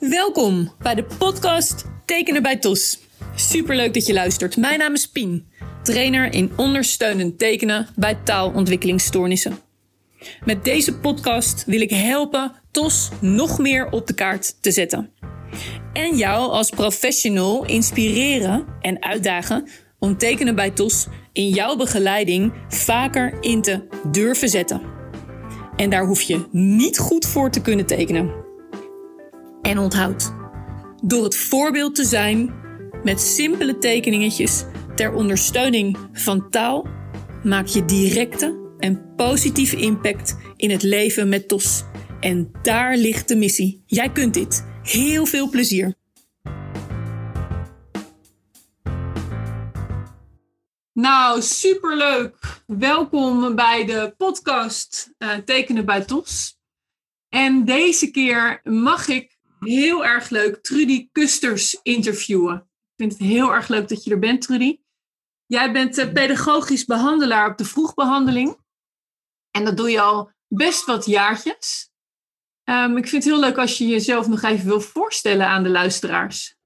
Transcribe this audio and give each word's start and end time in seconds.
Welkom 0.00 0.72
bij 0.78 0.94
de 0.94 1.04
podcast 1.18 1.84
Tekenen 2.04 2.42
bij 2.42 2.56
TOS. 2.56 2.98
Superleuk 3.34 3.94
dat 3.94 4.06
je 4.06 4.12
luistert. 4.12 4.56
Mijn 4.56 4.78
naam 4.78 4.92
is 4.92 5.06
Pien, 5.06 5.46
trainer 5.82 6.32
in 6.32 6.52
ondersteunend 6.56 7.38
tekenen 7.38 7.86
bij 7.96 8.14
taalontwikkelingsstoornissen. 8.14 9.58
Met 10.44 10.64
deze 10.64 10.98
podcast 10.98 11.64
wil 11.64 11.80
ik 11.80 11.90
helpen 11.90 12.52
TOS 12.70 13.08
nog 13.20 13.58
meer 13.58 13.90
op 13.90 14.06
de 14.06 14.14
kaart 14.14 14.62
te 14.62 14.70
zetten. 14.70 15.10
En 15.92 16.16
jou 16.16 16.50
als 16.50 16.70
professional 16.70 17.64
inspireren 17.64 18.66
en 18.80 19.02
uitdagen 19.02 19.68
om 19.98 20.18
tekenen 20.18 20.54
bij 20.54 20.70
TOS 20.70 21.06
in 21.32 21.48
jouw 21.48 21.76
begeleiding 21.76 22.52
vaker 22.68 23.36
in 23.40 23.62
te 23.62 23.86
durven 24.10 24.48
zetten. 24.48 24.82
En 25.76 25.90
daar 25.90 26.06
hoef 26.06 26.20
je 26.20 26.46
niet 26.50 26.98
goed 26.98 27.26
voor 27.26 27.50
te 27.50 27.60
kunnen 27.60 27.86
tekenen. 27.86 28.39
En 29.62 29.78
onthoud, 29.78 30.32
door 31.02 31.24
het 31.24 31.36
voorbeeld 31.36 31.94
te 31.94 32.04
zijn 32.04 32.54
met 33.02 33.20
simpele 33.20 33.78
tekeningetjes 33.78 34.64
ter 34.94 35.12
ondersteuning 35.12 35.98
van 36.12 36.50
taal, 36.50 36.86
maak 37.42 37.66
je 37.66 37.84
directe 37.84 38.74
en 38.78 39.14
positieve 39.16 39.76
impact 39.76 40.36
in 40.56 40.70
het 40.70 40.82
leven 40.82 41.28
met 41.28 41.48
TOS. 41.48 41.82
En 42.20 42.50
daar 42.62 42.96
ligt 42.96 43.28
de 43.28 43.36
missie. 43.36 43.82
Jij 43.86 44.10
kunt 44.12 44.34
dit. 44.34 44.64
Heel 44.82 45.26
veel 45.26 45.48
plezier. 45.48 45.94
Nou, 50.92 51.42
superleuk. 51.42 52.62
Welkom 52.66 53.54
bij 53.54 53.84
de 53.84 54.14
podcast 54.16 55.12
uh, 55.18 55.34
Tekenen 55.34 55.84
bij 55.84 56.04
TOS. 56.04 56.58
En 57.28 57.64
deze 57.64 58.10
keer 58.10 58.60
mag 58.64 59.08
ik 59.08 59.29
heel 59.60 60.04
erg 60.04 60.28
leuk 60.28 60.62
Trudy 60.62 61.08
Kusters 61.12 61.80
interviewen. 61.82 62.56
Ik 62.56 62.96
vind 62.96 63.12
het 63.12 63.20
heel 63.20 63.54
erg 63.54 63.68
leuk 63.68 63.88
dat 63.88 64.04
je 64.04 64.10
er 64.10 64.18
bent, 64.18 64.42
Trudy. 64.42 64.80
Jij 65.46 65.72
bent 65.72 65.98
uh, 65.98 66.12
pedagogisch 66.12 66.84
behandelaar 66.84 67.50
op 67.50 67.58
de 67.58 67.64
vroegbehandeling. 67.64 68.56
En 69.50 69.64
dat 69.64 69.76
doe 69.76 69.90
je 69.90 70.00
al 70.00 70.32
best 70.48 70.84
wat 70.84 71.06
jaartjes. 71.06 71.90
Um, 72.64 72.96
ik 72.96 73.08
vind 73.08 73.24
het 73.24 73.32
heel 73.32 73.40
leuk 73.40 73.58
als 73.58 73.78
je 73.78 73.86
jezelf 73.86 74.28
nog 74.28 74.42
even 74.42 74.66
wil 74.66 74.80
voorstellen 74.80 75.46
aan 75.46 75.62
de 75.62 75.68
luisteraars. 75.68 76.58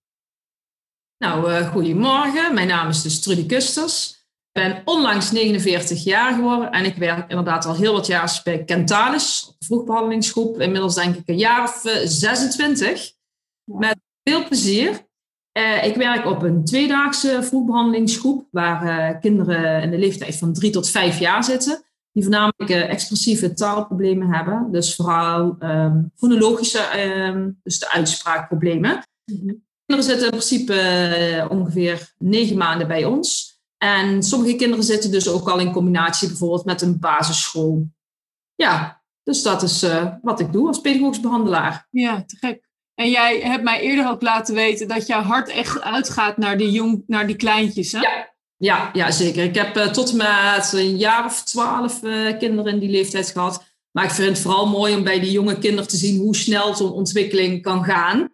Nou, 1.19 1.53
uh, 1.53 1.71
goedemorgen. 1.71 2.55
Mijn 2.55 2.69
naam 2.69 2.89
is 2.89 3.03
dus 3.03 3.21
Trudy 3.21 3.47
Kusters. 3.47 4.24
Ik 4.55 4.63
ben 4.63 4.83
onlangs 4.85 5.31
49 5.31 6.05
jaar 6.05 6.35
geworden 6.35 6.73
en 6.73 6.85
ik 6.85 6.97
werk 6.97 7.31
inderdaad 7.31 7.67
al 7.67 7.75
heel 7.75 7.93
wat 7.93 8.07
jaar 8.07 8.41
bij 8.45 8.65
Kentalis, 8.65 9.55
de 9.59 9.67
vroegbehandelingsgroep. 9.67 10.61
Inmiddels 10.61 10.95
denk 10.95 11.17
ik 11.17 11.29
een 11.29 11.39
jaar 11.39 11.63
of 11.63 11.83
26. 12.05 13.13
Met 13.65 13.97
veel 14.23 14.45
plezier. 14.45 15.07
Uh, 15.59 15.85
ik 15.85 15.97
werk 15.97 16.27
op 16.27 16.43
een 16.43 16.65
tweedaagse 16.65 17.43
vroegbehandelingsgroep 17.43 18.49
waar 18.51 18.85
uh, 18.85 19.21
kinderen 19.21 19.83
in 19.83 19.91
de 19.91 19.99
leeftijd 19.99 20.37
van 20.37 20.53
3 20.53 20.71
tot 20.71 20.91
5 20.91 21.19
jaar 21.19 21.45
zitten. 21.45 21.85
Die 22.13 22.23
voornamelijk 22.23 22.71
uh, 22.71 22.91
expressieve 22.91 23.55
taalproblemen 23.55 24.35
hebben. 24.35 24.69
Dus 24.73 24.95
vooral 24.95 25.57
um, 25.61 26.13
fonologische, 26.17 27.01
um, 27.01 27.61
dus 27.63 27.79
de 27.79 27.91
uitspraakproblemen. 27.91 29.03
Mm 29.25 29.39
-hmm. 29.39 29.65
Kinderen 29.87 30.11
zitten 30.11 30.25
in 30.25 30.39
principe 30.39 31.47
ongeveer 31.51 32.13
9 32.19 32.57
maanden 32.57 32.89
bij 32.89 33.05
ons. 33.05 33.54
En 33.85 34.23
sommige 34.23 34.57
kinderen 34.57 34.85
zitten 34.85 35.11
dus 35.11 35.29
ook 35.29 35.49
al 35.49 35.59
in 35.59 35.73
combinatie 35.73 36.29
bijvoorbeeld 36.29 36.65
met 36.65 36.83
een 36.83 36.99
basisschool. 36.99 37.89
Ja, 38.55 39.03
dus 39.23 39.43
dat 39.43 39.63
is 39.63 39.83
uh, 39.83 40.07
wat 40.23 40.41
ik 40.41 40.53
doe 40.53 40.67
als 40.67 40.81
pedagogisch 40.81 41.21
behandelaar. 41.21 41.87
Ja, 41.91 42.25
te 42.27 42.37
gek. 42.37 42.69
En 42.95 43.11
jij 43.11 43.41
hebt 43.41 43.63
mij 43.63 43.81
eerder 43.81 44.09
ook 44.09 44.23
laten 44.23 44.55
weten 44.55 44.89
dat 44.89 45.07
jouw 45.07 45.23
hart 45.23 45.49
echt 45.49 45.81
uitgaat 45.81 46.37
naar 46.37 46.59
die, 46.59 46.71
jong, 46.71 47.03
naar 47.07 47.27
die 47.27 47.37
kleintjes, 47.37 47.93
hè? 47.93 47.99
Ja, 47.99 48.35
ja, 48.57 48.91
ja 48.93 49.11
zeker. 49.11 49.45
Ik 49.45 49.55
heb 49.55 49.77
uh, 49.77 49.87
tot 49.87 50.11
en 50.11 50.17
met 50.17 50.73
een 50.73 50.97
jaar 50.97 51.25
of 51.25 51.43
twaalf 51.43 52.03
uh, 52.03 52.39
kinderen 52.39 52.73
in 52.73 52.79
die 52.79 52.91
leeftijd 52.91 53.31
gehad. 53.31 53.65
Maar 53.91 54.05
ik 54.05 54.11
vind 54.11 54.29
het 54.29 54.39
vooral 54.39 54.67
mooi 54.67 54.95
om 54.95 55.05
bij 55.05 55.21
die 55.21 55.31
jonge 55.31 55.59
kinderen 55.59 55.89
te 55.89 55.97
zien 55.97 56.21
hoe 56.21 56.37
snel 56.37 56.75
zo'n 56.75 56.93
ontwikkeling 56.93 57.63
kan 57.63 57.85
gaan 57.85 58.33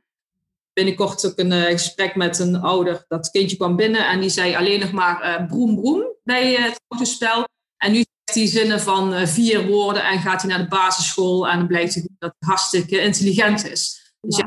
binnenkort 0.84 1.26
ook 1.26 1.38
een 1.38 1.52
uh, 1.52 1.64
gesprek 1.64 2.14
met 2.14 2.38
een 2.38 2.56
ouder. 2.56 3.04
Dat 3.08 3.30
kindje 3.30 3.56
kwam 3.56 3.76
binnen 3.76 4.08
en 4.08 4.20
die 4.20 4.30
zei 4.30 4.56
alleen 4.56 4.80
nog 4.80 4.92
maar 4.92 5.40
uh, 5.40 5.46
broem 5.46 5.74
broem 5.74 6.04
bij 6.22 6.58
uh, 6.58 6.64
het 6.64 6.80
autospel. 6.88 7.44
En 7.76 7.92
nu 7.92 7.96
zegt 7.96 8.38
hij 8.38 8.46
zinnen 8.46 8.80
van 8.80 9.26
vier 9.28 9.66
woorden 9.66 10.04
en 10.04 10.18
gaat 10.18 10.42
hij 10.42 10.50
naar 10.50 10.62
de 10.62 10.68
basisschool. 10.68 11.48
En 11.48 11.58
dan 11.58 11.66
blijkt 11.66 11.94
hij 11.94 12.08
dat 12.18 12.34
hij 12.38 12.48
hartstikke 12.48 13.00
intelligent 13.00 13.70
is. 13.70 14.12
Dus 14.20 14.36
ja, 14.36 14.46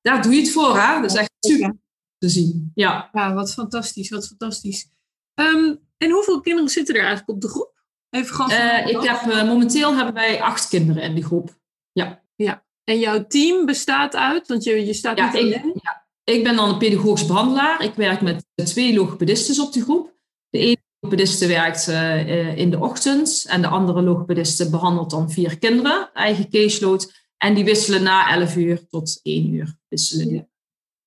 daar 0.00 0.22
doe 0.22 0.34
je 0.34 0.40
het 0.40 0.50
voor, 0.50 0.78
hè? 0.78 1.00
Dat 1.00 1.10
is 1.10 1.16
echt 1.16 1.30
super 1.40 1.76
te 2.18 2.28
zien. 2.28 2.70
Ja, 2.74 3.08
ja 3.12 3.34
wat 3.34 3.52
fantastisch, 3.52 4.10
wat 4.10 4.26
fantastisch. 4.26 4.88
Um, 5.34 5.78
en 5.96 6.10
hoeveel 6.10 6.40
kinderen 6.40 6.70
zitten 6.70 6.94
er 6.94 7.00
eigenlijk 7.00 7.30
op 7.30 7.40
de 7.40 7.48
groep? 7.48 7.72
Even 8.10 8.34
gewoon 8.34 8.50
ik 8.88 9.08
heb, 9.08 9.46
momenteel 9.46 9.94
hebben 9.94 10.14
wij 10.14 10.42
acht 10.42 10.68
kinderen 10.68 11.02
in 11.02 11.14
die 11.14 11.24
groep. 11.24 11.58
Ja. 11.92 12.22
Ja, 12.36 12.64
en 12.84 12.98
jouw 12.98 13.26
team 13.26 13.66
bestaat 13.66 14.16
uit, 14.16 14.48
want 14.48 14.64
je, 14.64 14.86
je 14.86 14.94
staat 14.94 15.18
ja, 15.18 15.34
ik, 15.34 15.62
ja, 15.82 16.06
ik 16.24 16.42
ben 16.42 16.56
dan 16.56 16.68
een 16.68 16.78
pedagogisch 16.78 17.26
behandelaar. 17.26 17.82
Ik 17.82 17.94
werk 17.94 18.20
met 18.20 18.44
twee 18.54 18.94
logopedisten 18.94 19.64
op 19.64 19.72
de 19.72 19.82
groep. 19.82 20.14
De 20.48 20.58
ene 20.58 20.76
logopediste 21.00 21.46
werkt 21.46 21.88
uh, 21.88 22.56
in 22.56 22.70
de 22.70 22.78
ochtend 22.78 23.44
en 23.48 23.62
de 23.62 23.68
andere 23.68 24.02
logopediste 24.02 24.70
behandelt 24.70 25.10
dan 25.10 25.30
vier 25.30 25.58
kinderen, 25.58 26.10
eigen 26.12 26.50
caseload. 26.50 27.22
En 27.36 27.54
die 27.54 27.64
wisselen 27.64 28.02
na 28.02 28.34
11 28.34 28.56
uur 28.56 28.86
tot 28.88 29.20
1 29.22 29.54
uur. 29.54 29.76
Wisselen 29.88 30.28
die. 30.28 30.46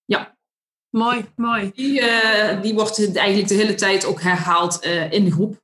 Ja. 0.06 0.38
Mooi, 0.90 1.26
mooi. 1.36 1.72
Die, 1.74 2.02
uh, 2.02 2.62
die 2.62 2.74
wordt 2.74 3.16
eigenlijk 3.16 3.48
de 3.48 3.56
hele 3.56 3.76
tijd 3.76 4.06
ook 4.06 4.22
herhaald 4.22 4.86
uh, 4.86 5.12
in 5.12 5.24
de 5.24 5.32
groep. 5.32 5.62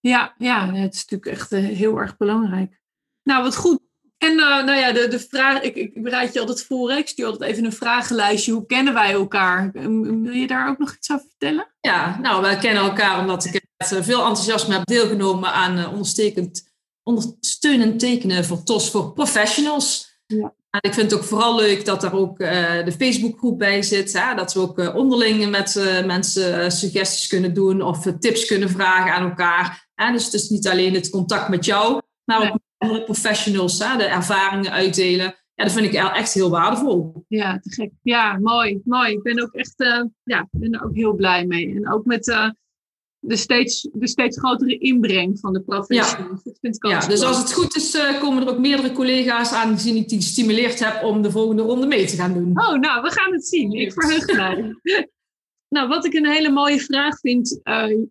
Ja, 0.00 0.34
ja, 0.38 0.72
het 0.72 0.94
is 0.94 1.06
natuurlijk 1.08 1.40
echt 1.40 1.50
heel 1.50 1.98
erg 1.98 2.16
belangrijk. 2.16 2.80
Nou, 3.22 3.42
wat 3.42 3.56
goed. 3.56 3.80
En 4.22 4.32
uh, 4.32 4.64
nou 4.64 4.78
ja, 4.78 4.92
de, 4.92 5.08
de 5.08 5.18
vraag, 5.18 5.60
ik, 5.60 5.76
ik 5.76 6.02
bereid 6.02 6.32
je 6.32 6.40
altijd 6.40 6.64
voor. 6.64 6.92
Ik 6.92 7.08
stuur 7.08 7.26
altijd 7.26 7.50
even 7.50 7.64
een 7.64 7.72
vragenlijstje. 7.72 8.52
Hoe 8.52 8.66
kennen 8.66 8.94
wij 8.94 9.12
elkaar? 9.12 9.70
Wil 9.72 10.32
je 10.32 10.46
daar 10.46 10.68
ook 10.68 10.78
nog 10.78 10.94
iets 10.96 11.12
over 11.12 11.26
vertellen? 11.28 11.66
Ja, 11.80 12.18
nou, 12.20 12.42
wij 12.42 12.56
kennen 12.56 12.82
elkaar 12.82 13.20
omdat 13.20 13.44
ik 13.44 13.52
met 13.76 14.04
veel 14.04 14.26
enthousiasme 14.26 14.74
heb 14.74 14.86
deelgenomen 14.86 15.52
aan 15.52 15.78
uh, 15.78 15.92
ondersteunend, 15.92 16.72
ondersteunend 17.02 17.98
tekenen 17.98 18.44
voor 18.44 18.62
TOS 18.62 18.90
voor 18.90 19.12
professionals. 19.12 20.20
Ja. 20.26 20.54
En 20.70 20.80
ik 20.80 20.94
vind 20.94 21.10
het 21.10 21.20
ook 21.20 21.26
vooral 21.26 21.56
leuk 21.56 21.84
dat 21.84 22.00
daar 22.00 22.14
ook 22.14 22.40
uh, 22.40 22.84
de 22.84 22.92
Facebookgroep 22.92 23.58
bij 23.58 23.82
zit. 23.82 24.12
Hè? 24.12 24.34
Dat 24.34 24.52
we 24.54 24.60
ook 24.60 24.94
onderling 24.94 25.50
met 25.50 26.02
mensen 26.06 26.72
suggesties 26.72 27.26
kunnen 27.26 27.54
doen 27.54 27.82
of 27.82 28.06
tips 28.20 28.46
kunnen 28.46 28.70
vragen 28.70 29.12
aan 29.12 29.28
elkaar. 29.28 29.88
Hè? 29.94 30.12
Dus 30.12 30.24
het 30.24 30.34
is 30.34 30.48
niet 30.48 30.68
alleen 30.68 30.94
het 30.94 31.10
contact 31.10 31.48
met 31.48 31.64
jou, 31.64 32.00
maar 32.24 32.52
ook 32.52 32.60
professionals 33.04 33.78
hè, 33.78 33.96
de 33.96 34.04
ervaringen 34.04 34.70
uitdelen. 34.70 35.34
Ja, 35.54 35.64
dat 35.64 35.72
vind 35.72 35.86
ik 35.86 35.92
echt 35.92 36.34
heel 36.34 36.50
waardevol. 36.50 37.24
Ja, 37.28 37.58
te 37.58 37.72
gek. 37.72 37.90
Ja, 38.02 38.38
mooi, 38.38 38.80
mooi. 38.84 39.12
Ik 39.12 39.22
ben 39.22 39.42
ook 39.42 39.52
echt 39.52 39.80
uh, 39.80 40.04
ja, 40.22 40.48
ben 40.50 40.72
er 40.72 40.84
ook 40.84 40.94
heel 40.94 41.14
blij 41.14 41.46
mee. 41.46 41.74
En 41.74 41.92
ook 41.92 42.04
met 42.04 42.28
uh, 42.28 42.50
de, 43.18 43.36
steeds, 43.36 43.88
de 43.92 44.08
steeds 44.08 44.38
grotere 44.38 44.78
inbreng 44.78 45.38
van 45.38 45.52
de 45.52 45.62
professionals. 45.62 46.10
Ja, 46.18 46.40
dat 46.44 46.58
vind 46.60 46.76
ik 46.76 46.86
ja 46.86 47.06
dus 47.06 47.22
als 47.22 47.38
het 47.38 47.52
goed 47.52 47.76
is, 47.76 47.94
uh, 47.94 48.20
komen 48.20 48.42
er 48.42 48.48
ook 48.48 48.58
meerdere 48.58 48.92
collega's 48.92 49.52
aan 49.52 49.74
die 49.74 49.94
ik 49.94 50.08
die 50.08 50.20
gestimuleerd 50.20 50.84
heb 50.84 51.02
om 51.02 51.22
de 51.22 51.30
volgende 51.30 51.62
ronde 51.62 51.86
mee 51.86 52.06
te 52.06 52.16
gaan 52.16 52.34
doen. 52.34 52.50
Oh, 52.60 52.78
nou, 52.78 53.02
we 53.02 53.10
gaan 53.10 53.32
het 53.32 53.46
zien. 53.46 53.72
Ik 53.72 53.92
verheug 53.92 54.26
me 54.26 54.80
Nou, 55.68 55.88
wat 55.88 56.04
ik 56.04 56.14
een 56.14 56.26
hele 56.26 56.50
mooie 56.50 56.80
vraag 56.80 57.18
vind, 57.18 57.60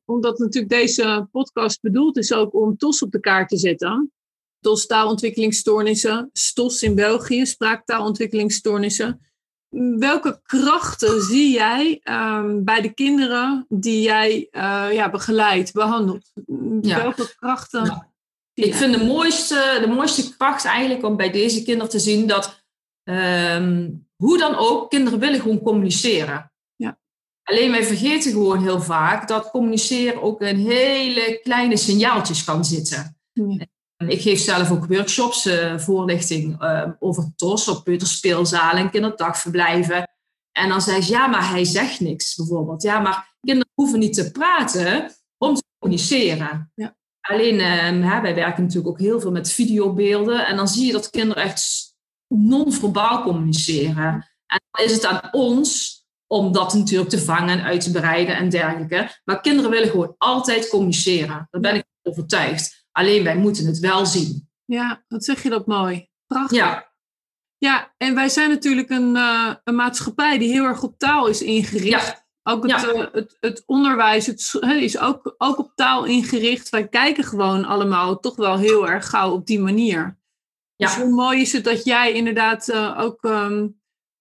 omdat 0.05 0.39
natuurlijk 0.39 0.71
deze 0.73 1.27
podcast 1.31 1.81
bedoeld 1.81 2.17
is 2.17 2.33
ook 2.33 2.53
om 2.53 2.77
TOS 2.77 3.01
op 3.01 3.11
de 3.11 3.19
kaart 3.19 3.49
te 3.49 3.57
zetten. 3.57 4.11
TOS 4.61 4.85
taalontwikkelingsstoornissen, 4.85 6.29
STOS 6.33 6.83
in 6.83 6.95
België, 6.95 7.45
spraaktaalontwikkelingsstoornissen. 7.45 9.21
Welke 9.97 10.39
krachten 10.43 11.21
zie 11.21 11.51
jij 11.51 12.01
um, 12.03 12.63
bij 12.63 12.81
de 12.81 12.93
kinderen 12.93 13.65
die 13.69 14.01
jij 14.01 14.47
uh, 14.51 14.87
ja, 14.91 15.09
begeleidt, 15.09 15.73
behandelt? 15.73 16.31
Ja. 16.81 16.97
Welke 16.97 17.35
krachten? 17.35 17.83
Nou, 17.83 18.01
ik 18.53 18.75
vind 18.75 18.97
de 18.97 19.05
mooiste, 19.05 19.77
de 19.81 19.87
mooiste 19.87 20.37
kracht 20.37 20.65
eigenlijk 20.65 21.05
om 21.05 21.15
bij 21.15 21.31
deze 21.31 21.63
kinderen 21.63 21.89
te 21.89 21.99
zien 21.99 22.27
dat, 22.27 22.63
um, 23.03 24.07
hoe 24.15 24.37
dan 24.37 24.55
ook, 24.55 24.89
kinderen 24.89 25.19
willen 25.19 25.39
gewoon 25.41 25.61
communiceren. 25.61 26.51
Ja. 26.75 26.99
Alleen 27.43 27.71
wij 27.71 27.83
vergeten 27.83 28.31
gewoon 28.31 28.61
heel 28.61 28.81
vaak 28.81 29.27
dat 29.27 29.49
communiceren 29.49 30.21
ook 30.21 30.41
in 30.41 30.55
hele 30.55 31.39
kleine 31.43 31.77
signaaltjes 31.77 32.43
kan 32.43 32.65
zitten. 32.65 33.17
Ja. 33.33 33.65
Ik 34.07 34.21
geef 34.21 34.39
zelf 34.39 34.71
ook 34.71 34.85
workshops, 34.85 35.45
uh, 35.45 35.77
voorlichting 35.77 36.63
uh, 36.63 36.87
over 36.99 37.31
TOS 37.35 37.67
op 37.67 37.83
peuterspeelzalen 37.83 38.81
en 38.81 38.89
kinderdagverblijven. 38.89 40.09
En 40.51 40.69
dan 40.69 40.81
zeg 40.81 41.05
je, 41.07 41.11
ja, 41.11 41.27
maar 41.27 41.49
hij 41.49 41.65
zegt 41.65 41.99
niks 41.99 42.35
bijvoorbeeld. 42.35 42.81
Ja, 42.81 42.99
maar 42.99 43.35
kinderen 43.41 43.71
hoeven 43.73 43.99
niet 43.99 44.13
te 44.13 44.31
praten 44.31 45.11
om 45.37 45.55
te 45.55 45.63
communiceren. 45.79 46.71
Ja. 46.75 46.95
Alleen, 47.21 47.55
uh, 47.55 48.11
hè, 48.11 48.21
wij 48.21 48.35
werken 48.35 48.63
natuurlijk 48.63 48.93
ook 48.93 48.99
heel 48.99 49.19
veel 49.19 49.31
met 49.31 49.51
videobeelden. 49.51 50.45
En 50.45 50.55
dan 50.55 50.67
zie 50.67 50.85
je 50.85 50.91
dat 50.91 51.09
kinderen 51.09 51.43
echt 51.43 51.93
non-verbaal 52.27 53.23
communiceren. 53.23 54.29
En 54.45 54.61
dan 54.71 54.85
is 54.85 54.93
het 54.93 55.05
aan 55.05 55.29
ons 55.31 55.99
om 56.27 56.51
dat 56.51 56.73
natuurlijk 56.73 57.09
te 57.09 57.19
vangen 57.19 57.59
en 57.59 57.63
uit 57.63 57.81
te 57.81 57.91
bereiden 57.91 58.35
en 58.35 58.49
dergelijke. 58.49 59.09
Maar 59.23 59.41
kinderen 59.41 59.71
willen 59.71 59.89
gewoon 59.89 60.15
altijd 60.17 60.69
communiceren. 60.69 61.47
Daar 61.49 61.61
ben 61.61 61.75
ik 61.75 61.85
overtuigd. 62.03 62.80
Alleen 62.91 63.23
wij 63.23 63.37
moeten 63.37 63.65
het 63.65 63.79
wel 63.79 64.05
zien. 64.05 64.49
Ja, 64.65 65.03
wat 65.07 65.23
zeg 65.23 65.43
je 65.43 65.49
dat 65.49 65.67
mooi. 65.67 66.09
Prachtig. 66.27 66.57
Ja, 66.57 66.89
Ja, 67.57 67.93
en 67.97 68.15
wij 68.15 68.29
zijn 68.29 68.49
natuurlijk 68.49 68.89
een, 68.89 69.15
eh, 69.15 69.53
een 69.63 69.75
maatschappij 69.75 70.37
die 70.37 70.51
heel 70.51 70.63
erg 70.65 70.83
op 70.83 70.97
taal 70.97 71.27
is 71.27 71.41
ingericht. 71.41 72.05
Ja. 72.05 72.25
Ook 72.43 72.63
het, 72.67 72.81
Ja. 72.81 72.91
eh, 72.93 73.07
het, 73.11 73.37
het 73.39 73.63
onderwijs 73.65 74.25
het, 74.25 74.59
is 74.61 74.99
ook, 74.99 75.35
ook 75.37 75.57
op 75.57 75.71
taal 75.75 76.05
ingericht. 76.05 76.69
Wij 76.69 76.87
kijken 76.87 77.23
gewoon 77.23 77.65
allemaal 77.65 78.19
toch 78.19 78.35
wel 78.35 78.57
heel 78.57 78.89
erg 78.89 79.09
gauw 79.09 79.31
op 79.31 79.45
die 79.45 79.59
manier. 79.59 80.19
Ja. 80.75 80.87
Dus 80.87 80.95
hoe 80.95 81.09
mooi 81.11 81.41
is 81.41 81.53
het 81.53 81.63
dat 81.63 81.83
jij 81.83 82.11
inderdaad 82.13 82.69
eh, 82.69 82.97
ook 82.99 83.23
ehm, 83.23 83.67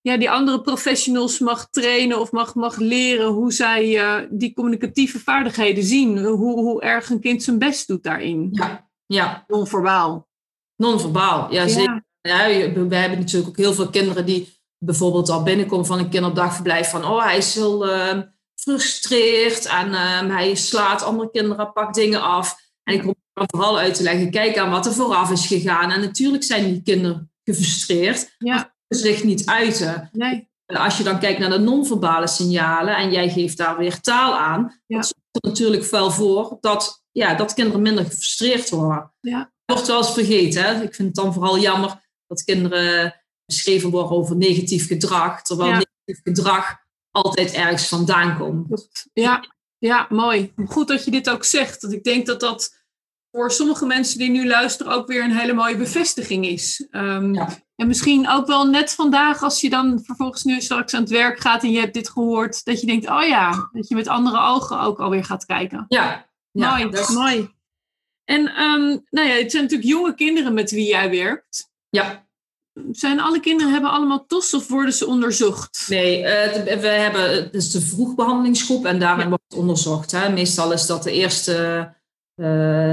ja, 0.03 0.17
die 0.17 0.31
andere 0.31 0.61
professionals 0.61 1.39
mag 1.39 1.69
trainen 1.71 2.21
of 2.21 2.33
mag, 2.33 2.55
mag 2.55 2.77
leren 2.77 3.27
hoe 3.27 3.53
zij 3.53 3.99
eh, 3.99 4.27
die 4.31 4.55
communicatieve 4.55 5.19
vaardigheden 5.19 5.85
zien. 5.85 6.19
Hoe, 6.19 6.61
hoe 6.61 6.83
erg 6.83 7.11
een 7.11 7.21
kind 7.21 7.43
zijn 7.43 7.59
best 7.59 7.87
doet 7.87 8.03
daarin. 8.03 8.49
ja, 8.53 8.91
ja. 9.07 9.45
Non-verbaal. 9.47 10.29
non-verbaal. 10.77 11.53
Ja, 11.53 11.69
zeker. 11.69 12.05
Ja, 12.21 12.47
we 12.47 12.97
hebben 12.97 13.19
natuurlijk 13.19 13.49
ook 13.49 13.57
heel 13.57 13.75
veel 13.75 13.91
kinderen 13.91 14.27
die 14.27 14.59
bijvoorbeeld 14.79 15.29
al 15.29 15.43
binnenkomen 15.43 15.87
van 15.87 15.99
een 15.99 16.11
kinderdagverblijf 16.11 16.91
van 16.91 17.05
oh, 17.05 17.25
hij 17.25 17.37
is 17.37 17.55
heel 17.55 17.89
eh, 17.89 18.19
gefrustreerd 18.55 19.67
en 19.67 19.95
eh, 19.95 20.29
hij 20.37 20.55
slaat 20.55 21.03
andere 21.03 21.31
kinderen, 21.31 21.73
pakt 21.73 21.95
dingen 21.95 22.23
af. 22.23 22.57
En 22.83 22.95
ik 22.95 23.01
probeer 23.01 23.23
dan 23.33 23.47
vooral 23.51 23.79
uit 23.79 23.95
te 23.95 24.03
leggen, 24.03 24.31
kijk 24.31 24.59
aan 24.59 24.71
wat 24.71 24.87
er 24.87 24.93
vooraf 24.93 25.31
is 25.31 25.47
gegaan. 25.47 25.91
En 25.91 26.01
natuurlijk 26.01 26.45
zijn 26.45 26.65
die 26.65 26.83
kinderen 26.83 27.33
gefrustreerd, 27.45 28.35
Ja, 28.39 28.75
zich 28.99 29.25
niet 29.25 29.47
uiten. 29.47 30.09
nee. 30.13 30.49
En 30.67 30.77
als 30.77 30.99
je 30.99 31.05
dan 31.05 31.19
kijkt 31.19 31.39
naar 31.39 31.51
de 31.51 31.59
non-verbale 31.59 32.27
signalen 32.27 32.97
en 32.97 33.11
jij 33.13 33.31
geeft 33.31 33.57
daar 33.57 33.77
weer 33.79 34.01
taal 34.01 34.37
aan, 34.39 34.81
Ja. 34.87 34.97
dat 34.97 35.05
zorgt 35.07 35.25
er 35.45 35.49
natuurlijk 35.49 35.85
wel 35.91 36.11
voor 36.11 36.57
dat, 36.61 37.05
ja, 37.13 37.35
dat 37.35 37.55
kinderen 37.55 37.83
minder 37.83 38.05
gefrustreerd 38.05 38.71
worden. 38.71 39.13
Ja. 39.21 39.39
Dat 39.65 39.77
wordt 39.77 39.87
wel 39.87 39.97
eens 39.99 40.13
vergeten. 40.13 40.65
Hè? 40.65 40.83
Ik 40.83 40.95
vind 40.95 41.09
het 41.09 41.17
dan 41.17 41.33
vooral 41.33 41.59
jammer 41.59 42.09
dat 42.27 42.45
kinderen 42.45 43.15
beschreven 43.45 43.91
worden 43.91 44.11
over 44.17 44.37
negatief 44.37 44.87
gedrag, 44.87 45.43
terwijl 45.43 45.69
Ja. 45.71 45.75
negatief 46.05 46.23
gedrag 46.25 46.77
altijd 47.11 47.53
ergens 47.53 47.89
vandaan 47.89 48.39
komt. 48.39 49.07
Ja, 49.13 49.45
ja, 49.79 50.07
mooi. 50.09 50.53
Goed 50.67 50.89
dat 50.89 51.05
je 51.05 51.11
dit 51.11 51.31
ook 51.31 51.45
zegt. 51.45 51.83
Want 51.83 51.95
ik 51.95 52.05
denk 52.05 52.27
dat 52.27 52.41
dat 52.41 52.80
voor 53.33 53.51
sommige 53.51 53.87
mensen 53.87 54.19
die 54.19 54.31
nu 54.31 54.47
luisteren 54.47 54.93
ook 54.93 55.07
weer 55.07 55.25
een 55.25 55.37
hele 55.39 55.53
mooie 55.53 55.77
bevestiging 55.77 56.47
is. 56.47 56.87
Ehm, 56.91 57.35
Ja. 57.35 57.49
En 57.77 57.87
misschien 57.87 58.29
ook 58.29 58.47
wel 58.47 58.67
net 58.67 58.93
vandaag, 58.93 59.43
als 59.43 59.61
je 59.61 59.71
dan 59.71 60.01
vervolgens 60.05 60.43
nu 60.45 60.61
straks 60.61 60.95
aan 60.95 61.01
het 61.01 61.11
werk 61.11 61.41
gaat 61.41 61.63
en 61.63 61.71
je 61.71 61.81
hebt 61.81 61.95
dit 61.95 62.09
gehoord, 62.11 62.65
dat 62.65 62.81
je 62.81 62.87
denkt, 62.87 63.09
oh 63.11 63.23
ja, 63.27 63.69
dat 63.73 63.89
je 63.89 63.95
met 63.95 64.09
andere 64.09 64.41
ogen 64.41 64.81
ook 64.81 65.01
alweer 65.01 65.25
gaat 65.25 65.45
kijken. 65.47 65.85
Ja, 65.89 66.27
ja 66.53 66.71
mooi, 66.77 66.91
dat 66.91 67.09
is- 67.09 67.15
mooi. 67.15 67.51
En 68.25 68.47
ehm, 68.49 68.99
nou 69.11 69.29
ja, 69.29 69.35
het 69.35 69.51
zijn 69.51 69.63
natuurlijk 69.63 69.91
jonge 69.91 70.15
kinderen 70.15 70.55
met 70.55 70.71
wie 70.71 70.87
jij 70.87 71.11
werkt. 71.11 71.71
ja. 71.91 72.29
Zijn 72.93 73.21
alle 73.21 73.41
kinderen 73.41 73.73
hebben 73.73 73.91
allemaal 73.91 74.27
TOS 74.27 74.55
of 74.55 74.69
worden 74.69 74.95
ze 74.95 75.07
onderzocht? 75.07 75.87
Nee, 75.89 76.25
eh, 76.25 76.79
we 76.81 76.87
hebben 76.87 77.31
het 77.35 77.55
is 77.55 77.71
de 77.71 77.81
vroegbehandelingsgroep 77.81 78.85
en 78.87 78.99
daarin 78.99 79.23
Ja. 79.23 79.29
wordt 79.29 79.45
het 79.49 79.59
onderzocht. 79.59 80.11
Hè. 80.11 80.29
Meestal 80.33 80.73
is 80.73 80.87
dat 80.87 81.03
de 81.03 81.13
eerste 81.13 81.89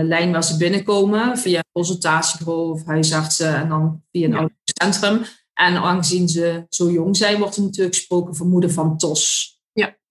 lijn 0.03 0.31
waar 0.31 0.43
ze 0.43 0.57
binnenkomen 0.57 1.37
via 1.37 1.57
een 1.57 1.71
consultatiebureau 1.71 2.71
of 2.71 2.85
huisartsen 2.85 3.55
en 3.55 3.69
dan 3.69 4.03
via 4.11 4.25
een 4.25 4.31
Ja. 4.31 4.37
oudercentrum. 4.37 5.25
En 5.53 5.75
aangezien 5.77 6.29
ze 6.29 6.65
zo 6.69 6.91
jong 6.91 7.17
zijn, 7.17 7.39
wordt 7.39 7.55
er 7.55 7.61
natuurlijk 7.61 7.95
gesproken 7.95 8.35
vermoeden 8.35 8.71
van 8.71 8.97
TOS. 8.97 9.55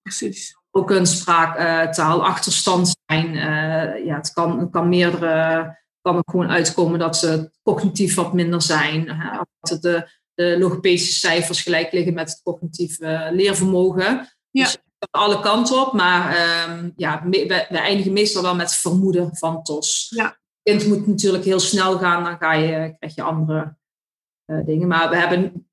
Precies. 0.01 0.55
Ook 0.71 0.91
een 0.91 1.05
spraaktaalachterstand 1.05 2.95
zijn. 3.05 3.35
Eh, 3.35 4.05
ja, 4.05 4.15
het 4.15 4.33
kan, 4.33 4.59
het 4.59 4.69
kan 4.69 4.89
meerdere 4.89 5.75
kan 6.01 6.17
ook 6.17 6.29
gewoon 6.31 6.49
uitkomen 6.49 6.99
dat 6.99 7.17
ze 7.17 7.51
cognitief 7.63 8.15
wat 8.15 8.33
minder 8.33 8.61
zijn. 8.61 9.05
Dat 9.59 9.81
de, 9.81 10.09
de 10.33 10.55
logopedische 10.59 11.13
cijfers 11.13 11.61
gelijk 11.61 11.91
liggen 11.91 12.13
met 12.13 12.29
het 12.29 12.41
cognitief 12.43 12.99
eh, 12.99 13.27
leervermogen. 13.31 14.37
Ja. 14.49 14.63
Dus 14.63 14.77
alle 15.11 15.39
kanten 15.39 15.81
op, 15.81 15.93
maar 15.93 16.35
ehm, 16.35 16.89
ja, 16.95 17.23
we, 17.29 17.65
we 17.69 17.77
eindigen 17.77 18.13
meestal 18.13 18.41
wel 18.41 18.55
met 18.55 18.75
vermoeden 18.75 19.35
van 19.35 19.63
TOS. 19.63 20.07
Ja. 20.15 20.25
Het 20.63 20.77
kind 20.83 20.87
moet 20.87 21.07
natuurlijk 21.07 21.43
heel 21.43 21.59
snel 21.59 21.97
gaan, 21.97 22.23
dan 22.23 22.37
ga 22.37 22.53
je, 22.53 22.95
krijg 22.97 23.15
je 23.15 23.21
andere 23.21 23.75
eh, 24.45 24.65
dingen. 24.65 24.87
Maar 24.87 25.09
we 25.09 25.15
hebben 25.15 25.67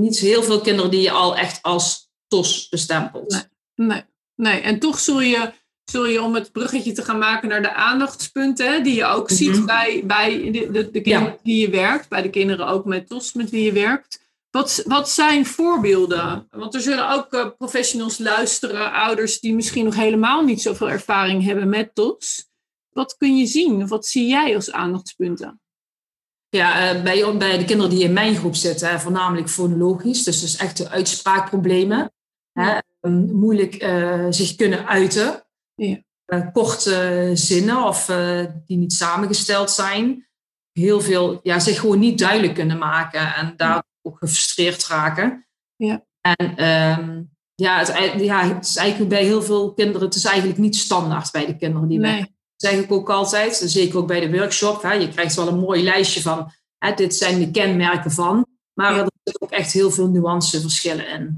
niet 0.00 0.16
zo 0.16 0.26
heel 0.26 0.42
veel 0.42 0.60
kinderen 0.60 0.90
die 0.90 1.00
je 1.00 1.10
al 1.10 1.36
echt 1.36 1.62
als 1.62 2.10
TOS 2.26 2.68
bestempelt. 2.68 3.30
Nee. 3.30 3.88
Nee, 3.88 4.02
nee. 4.34 4.60
En 4.60 4.78
toch 4.78 4.98
zul 4.98 5.20
je, 5.20 5.52
zul 5.84 6.06
je, 6.06 6.22
om 6.22 6.34
het 6.34 6.52
bruggetje 6.52 6.92
te 6.92 7.02
gaan 7.04 7.18
maken 7.18 7.48
naar 7.48 7.62
de 7.62 7.74
aandachtspunten, 7.74 8.82
die 8.82 8.94
je 8.94 9.04
ook 9.04 9.30
ziet 9.30 9.56
Mhm. 9.56 9.66
bij, 9.66 10.02
bij 10.06 10.50
de, 10.50 10.70
de, 10.70 10.90
de 10.90 11.00
kinderen 11.00 11.38
die 11.42 11.60
je 11.60 11.70
werkt, 11.70 12.08
bij 12.08 12.22
de 12.22 12.30
kinderen 12.30 12.66
ook 12.66 12.84
met 12.84 13.08
TOS 13.08 13.32
met 13.32 13.50
wie 13.50 13.64
je 13.64 13.72
werkt. 13.72 14.29
Wat, 14.50 14.82
wat 14.86 15.10
zijn 15.10 15.46
voorbeelden? 15.46 16.46
Want 16.50 16.74
er 16.74 16.80
zullen 16.80 17.10
ook 17.10 17.32
eh, 17.32 17.50
professionals 17.58 18.18
luisteren, 18.18 18.92
ouders 18.92 19.40
die 19.40 19.54
misschien 19.54 19.84
nog 19.84 19.94
helemaal 19.94 20.44
niet 20.44 20.62
zoveel 20.62 20.90
ervaring 20.90 21.44
hebben 21.44 21.68
met 21.68 21.94
TOS. 21.94 22.48
Wat 22.90 23.16
kun 23.16 23.36
je 23.36 23.46
zien? 23.46 23.82
Of 23.82 23.88
wat 23.88 24.06
zie 24.06 24.28
jij 24.28 24.54
als 24.54 24.72
aandachtspunten? 24.72 25.60
Ja, 26.48 26.94
eh, 26.94 27.02
bij, 27.02 27.36
bij 27.36 27.58
de 27.58 27.64
kinderen 27.64 27.90
die 27.90 28.04
in 28.04 28.12
mijn 28.12 28.36
groep 28.36 28.54
zitten, 28.54 29.00
voornamelijk 29.00 29.48
fonologisch, 29.48 30.22
dus, 30.22 30.40
dus 30.40 30.56
echt 30.56 30.76
de 30.76 30.88
uitspraakproblemen. 30.88 32.12
Hè, 32.52 32.78
ehm, 33.00 33.32
moeilijk 33.32 33.74
eh, 33.74 34.26
zich 34.30 34.54
kunnen 34.54 34.86
uiten. 34.86 35.44
Ja. 35.74 36.02
Korte 36.52 37.30
zinnen 37.34 37.84
of 37.84 38.06
die 38.66 38.76
niet 38.76 38.92
samengesteld 38.92 39.70
zijn. 39.70 40.28
Heel 40.72 41.00
veel, 41.00 41.40
ja, 41.42 41.58
zich 41.58 41.80
gewoon 41.80 41.98
niet 41.98 42.18
duidelijk 42.18 42.54
kunnen 42.54 42.78
maken 42.78 43.34
en 43.34 43.54
daar 43.56 43.82
ook 44.10 44.18
gefrustreerd 44.18 44.86
raken. 44.86 45.46
Ja. 45.76 46.04
En 46.20 46.56
ehm, 46.56 47.22
ja, 47.54 47.78
het, 47.78 48.20
ja, 48.20 48.48
het 48.54 48.64
is 48.66 48.76
eigenlijk 48.76 49.10
bij 49.10 49.24
heel 49.24 49.42
veel 49.42 49.72
kinderen, 49.74 50.06
het 50.06 50.14
is 50.16 50.24
eigenlijk 50.24 50.58
niet 50.58 50.76
standaard 50.76 51.32
bij 51.32 51.46
de 51.46 51.56
kinderen 51.56 51.88
die 51.88 52.00
wij 52.00 52.12
Nee. 52.12 52.36
zeg 52.56 52.72
ik 52.72 52.92
ook 52.92 53.10
altijd, 53.10 53.56
zeker 53.64 53.98
ook 53.98 54.06
bij 54.06 54.20
de 54.20 54.30
workshop. 54.38 54.82
Hè, 54.82 54.92
je 54.92 55.08
krijgt 55.08 55.34
wel 55.34 55.48
een 55.48 55.58
mooi 55.58 55.82
lijstje 55.82 56.20
van, 56.22 56.52
hè, 56.78 56.94
dit 56.94 57.14
zijn 57.14 57.38
de 57.38 57.50
kenmerken 57.50 58.10
van. 58.10 58.46
Maar 58.74 58.94
Ja. 58.94 58.98
er 59.00 59.10
zitten 59.22 59.42
ook 59.42 59.50
echt 59.50 59.72
heel 59.72 59.90
veel 59.90 60.08
nuanceverschillen 60.08 61.08
in. 61.08 61.36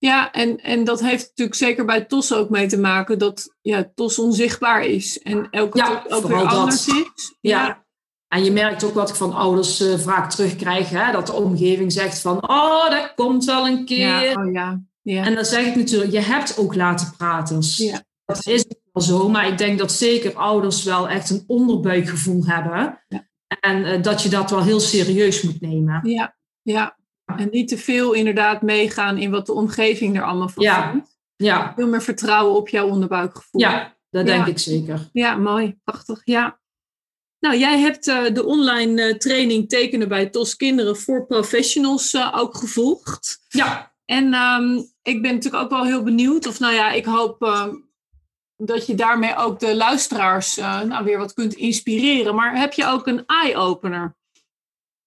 Ja, 0.00 0.32
en, 0.32 0.56
en 0.62 0.84
dat 0.84 1.00
heeft 1.00 1.26
natuurlijk 1.28 1.56
zeker 1.56 1.84
bij 1.84 2.04
TOS 2.04 2.32
ook 2.34 2.50
mee 2.50 2.66
te 2.68 2.78
maken 2.78 3.18
dat 3.18 3.56
ja, 3.60 3.90
TOS 3.94 4.18
onzichtbaar 4.18 4.84
is. 4.84 5.18
En 5.18 5.50
elke 5.50 5.78
Ja, 5.78 6.02
TOS 6.02 6.12
ook 6.12 6.26
weer 6.26 6.38
dat. 6.38 6.46
anders 6.52 6.86
is. 6.88 7.36
Ja. 7.40 7.86
En 8.28 8.44
je 8.44 8.52
merkt 8.52 8.84
ook 8.84 8.94
wat 8.94 9.08
ik 9.08 9.14
van 9.14 9.32
ouders 9.34 9.80
eh, 9.80 9.98
vaak 9.98 10.30
terugkrijg, 10.30 10.90
hè, 10.90 11.12
dat 11.12 11.26
de 11.26 11.32
omgeving 11.32 11.92
zegt 11.92 12.20
van, 12.20 12.48
oh, 12.50 12.90
dat 12.90 13.12
komt 13.14 13.44
wel 13.44 13.66
een 13.66 13.84
keer. 13.84 14.22
Ja, 14.22 14.32
oh 14.42 14.52
ja. 14.52 14.80
ja. 15.02 15.24
En 15.24 15.34
dan 15.34 15.44
zeg 15.44 15.66
ik 15.66 15.74
natuurlijk, 15.76 16.12
je 16.12 16.20
hebt 16.20 16.58
ook 16.58 16.74
laten 16.74 17.14
praters. 17.16 17.76
Ja. 17.76 18.02
Dat 18.24 18.46
is 18.46 18.64
wel 18.92 19.02
zo, 19.02 19.28
maar 19.28 19.48
ik 19.48 19.58
denk 19.58 19.78
dat 19.78 19.92
zeker 19.92 20.34
ouders 20.34 20.82
wel 20.84 21.08
echt 21.08 21.30
een 21.30 21.44
onderbuikgevoel 21.46 22.44
hebben. 22.46 23.04
Ja. 23.08 23.26
En 23.60 23.84
eh, 23.84 24.02
dat 24.02 24.22
je 24.22 24.28
dat 24.28 24.50
wel 24.50 24.62
heel 24.62 24.80
serieus 24.80 25.42
moet 25.42 25.60
nemen. 25.60 26.00
Ja, 26.08 26.36
ja. 26.62 26.96
En 27.36 27.48
niet 27.50 27.68
te 27.68 27.78
veel 27.78 28.12
inderdaad 28.12 28.62
meegaan 28.62 29.18
in 29.18 29.30
wat 29.30 29.46
de 29.46 29.52
omgeving 29.52 30.16
er 30.16 30.22
allemaal 30.22 30.48
van 30.48 30.62
Ja. 30.62 30.90
vindt. 30.90 31.16
Ja, 31.36 31.72
Veel 31.76 31.88
meer 31.88 32.02
vertrouwen 32.02 32.56
op 32.56 32.68
jouw 32.68 32.88
onderbuikgevoel. 32.88 33.60
ja 33.60 33.96
dat 34.10 34.26
denk 34.26 34.46
ik 34.46 34.58
zeker. 34.58 35.08
Ja, 35.12 35.36
mooi. 35.36 35.78
Prachtig. 35.84 36.20
Ja. 36.24 36.58
Nou, 37.40 37.58
jij 37.58 37.78
hebt 37.78 38.06
eh, 38.08 38.24
de 38.32 38.44
online 38.44 39.02
eh, 39.02 39.14
training 39.14 39.68
tekenen 39.68 40.08
bij 40.08 40.26
TOS 40.26 40.56
Kinderen 40.56 40.96
voor 40.96 41.26
professionals 41.26 42.14
eh, 42.14 42.34
ook 42.36 42.56
gevolgd. 42.56 43.38
Ja, 43.48 43.92
En 44.04 44.34
ehm, 44.34 44.76
ik 45.02 45.22
ben 45.22 45.34
natuurlijk 45.34 45.62
ook 45.62 45.70
wel 45.70 45.84
heel 45.84 46.02
benieuwd, 46.02 46.46
of 46.46 46.58
nou 46.58 46.74
ja, 46.74 46.90
ik 46.92 47.04
hoop 47.04 47.66
dat 48.56 48.86
je 48.86 48.94
daarmee 48.94 49.36
ook 49.36 49.60
de 49.60 49.76
luisteraars 49.76 50.56
nou, 50.56 51.04
weer 51.04 51.18
wat 51.18 51.34
kunt 51.34 51.54
inspireren. 51.54 52.34
Maar 52.34 52.58
heb 52.58 52.72
je 52.72 52.86
ook 52.86 53.06
een 53.06 53.26
eye-opener? 53.26 54.16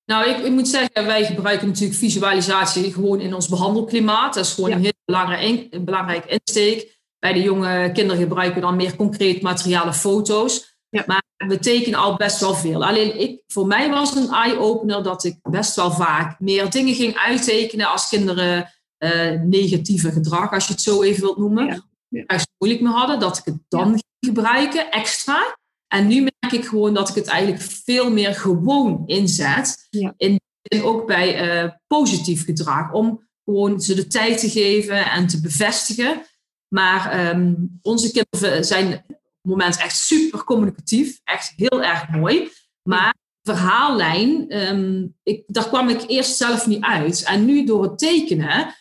nou 0.05 0.29
ik, 0.29 0.37
ik 0.37 0.51
moet 0.51 0.67
zeggen, 0.67 1.05
wij 1.05 1.25
gebruiken 1.25 1.67
natuurlijk 1.67 1.99
visualisatie 1.99 2.93
gewoon 2.93 3.19
in 3.19 3.33
ons 3.33 3.47
behandelklimaat. 3.47 4.33
Dat 4.33 4.45
is 4.45 4.53
gewoon 4.53 4.69
Ja. 4.69 4.75
een 4.75 4.81
heel 4.81 5.01
belangrijk, 5.05 5.67
een 5.69 5.85
belangrijk 5.85 6.25
insteek. 6.25 6.99
Bij 7.19 7.33
de 7.33 7.41
jonge 7.41 7.91
kinderen 7.93 8.21
gebruiken 8.21 8.55
we 8.55 8.61
dan 8.61 8.75
meer 8.75 8.95
concreet 8.95 9.41
materiale 9.41 9.93
foto's. 9.93 10.75
Ja. 10.89 11.03
Maar 11.07 11.20
we 11.47 11.59
tekenen 11.59 11.99
al 11.99 12.15
best 12.15 12.39
wel 12.39 12.53
veel. 12.53 12.85
Alleen 12.85 13.19
ik, 13.19 13.41
voor 13.47 13.67
mij 13.67 13.89
was 13.89 14.15
een 14.15 14.29
eye-opener 14.29 15.03
dat 15.03 15.23
ik 15.23 15.37
best 15.41 15.75
wel 15.75 15.91
vaak 15.91 16.39
meer 16.39 16.69
dingen 16.69 16.95
ging 16.95 17.15
uittekenen 17.15 17.91
als 17.91 18.09
kinderen 18.09 18.73
eh, 18.97 19.41
negatieve 19.41 20.11
gedrag, 20.11 20.51
als 20.51 20.67
je 20.67 20.73
het 20.73 20.81
zo 20.81 21.01
even 21.01 21.21
wilt 21.21 21.37
noemen. 21.37 21.65
Ja. 21.65 21.89
Ja. 22.07 22.23
Als 22.27 22.47
moeilijk 22.57 22.83
mee 22.83 22.93
hadden, 22.93 23.19
dat 23.19 23.37
ik 23.37 23.45
het 23.45 23.59
dan 23.67 23.87
ging 23.87 24.03
gebruiken, 24.19 24.91
extra. 24.91 25.57
En 25.87 26.07
nu 26.07 26.21
merk 26.39 26.53
ik 26.53 26.65
gewoon 26.65 26.93
dat 26.93 27.09
ik 27.09 27.15
het 27.15 27.27
eigenlijk 27.27 27.63
veel 27.63 28.11
meer 28.11 28.35
gewoon 28.35 29.03
inzet. 29.05 29.87
Ja. 29.89 30.13
In 30.17 30.39
ook 30.83 31.07
bij 31.07 31.63
uh, 31.63 31.71
positief 31.87 32.45
gedrag. 32.45 32.93
Om 32.93 33.27
gewoon 33.45 33.81
ze 33.81 33.95
de 33.95 34.07
tijd 34.07 34.39
te 34.39 34.49
geven 34.49 35.11
en 35.11 35.27
te 35.27 35.41
bevestigen. 35.41 36.21
Maar 36.67 37.29
um, 37.29 37.79
onze 37.81 38.11
kinderen 38.11 38.65
zijn 38.65 39.05
moment 39.41 39.77
echt 39.77 39.97
super 39.97 40.43
communicatief. 40.43 41.19
Echt 41.23 41.53
heel 41.55 41.83
erg 41.83 42.09
mooi. 42.09 42.49
Maar 42.89 43.15
verhaallijn, 43.41 44.57
um, 44.57 45.15
ik, 45.23 45.43
daar 45.47 45.67
kwam 45.67 45.89
ik 45.89 46.03
eerst 46.07 46.37
zelf 46.37 46.67
niet 46.67 46.83
uit. 46.83 47.23
En 47.23 47.45
nu 47.45 47.65
door 47.65 47.83
het 47.83 47.97
tekenen 47.97 48.75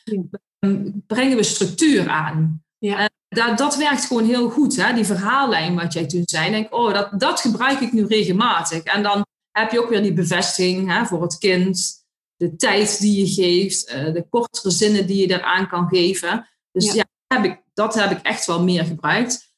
um, 0.61 1.03
brengen 1.07 1.37
we 1.37 1.43
structuur 1.43 2.09
aan. 2.09 2.65
Ja. 2.79 3.11
dat, 3.29 3.59
dat 3.59 3.77
werkt 3.77 4.05
gewoon 4.05 4.25
heel 4.25 4.51
goed, 4.51 4.77
hè? 4.77 4.95
die 4.95 5.05
verhaallijn 5.05 5.75
wat 5.75 5.93
jij 5.93 6.07
toen 6.07 6.23
zei. 6.25 6.51
Denk, 6.51 6.75
oh, 6.75 6.95
dat, 6.95 7.21
dat 7.21 7.41
gebruik 7.41 7.81
ik 7.81 7.93
nu 7.93 8.07
regelmatig. 8.07 8.83
En 8.83 9.03
dan 9.03 9.27
heb 9.51 9.71
je 9.71 9.81
ook 9.81 9.89
weer 9.89 10.03
die 10.03 10.13
bevestiging 10.13 10.89
hè, 10.89 11.07
voor 11.07 11.23
het 11.23 11.39
kind. 11.39 11.99
De 12.37 12.57
tijd 12.57 13.01
die 13.01 13.21
je 13.21 13.43
geeft, 13.43 13.93
uh, 13.93 14.13
de 14.13 14.27
kortere 14.29 14.71
zinnen 14.71 15.07
die 15.07 15.29
je 15.29 15.35
eraan 15.35 15.69
kan 15.69 15.89
geven. 15.89 16.49
Dus 16.73 16.93
ja, 16.93 17.05
heb 17.27 17.45
ik, 17.45 17.63
dat 17.75 17.95
heb 17.95 18.11
ik 18.11 18.23
echt 18.23 18.47
wel 18.47 18.63
meer 18.63 18.85
gebruikt. 18.85 19.50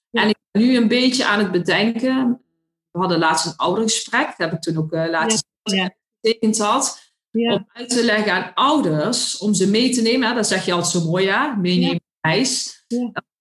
Nu 0.53 0.77
een 0.77 0.89
beetje 0.89 1.27
aan 1.27 1.39
het 1.39 1.51
bedenken. 1.51 2.43
We 2.91 2.99
hadden 2.99 3.19
laatst 3.19 3.47
een 3.47 3.57
oudergesprek. 3.57 4.27
Dat 4.27 4.37
heb 4.37 4.53
ik 4.53 4.61
toen 4.61 4.77
ook 4.77 4.93
uh, 4.93 5.09
laatst 5.11 5.45
getekend 5.63 6.59
had. 6.59 7.13
Om 7.33 7.69
uit 7.73 7.89
te 7.89 8.05
leggen 8.05 8.33
aan 8.33 8.55
ouders, 8.55 9.39
om 9.39 9.55
ze 9.55 9.71
mee 9.71 9.91
te 9.91 10.03
nemen. 10.03 10.29
Hè, 10.29 10.35
dat 10.35 10.47
zeg 10.47 10.65
je 10.65 10.73
altijd 10.73 10.93
zo 10.93 11.11
mooi, 11.11 11.25
ja. 11.25 11.55
Meenemen 11.55 12.03
reis. 12.21 12.85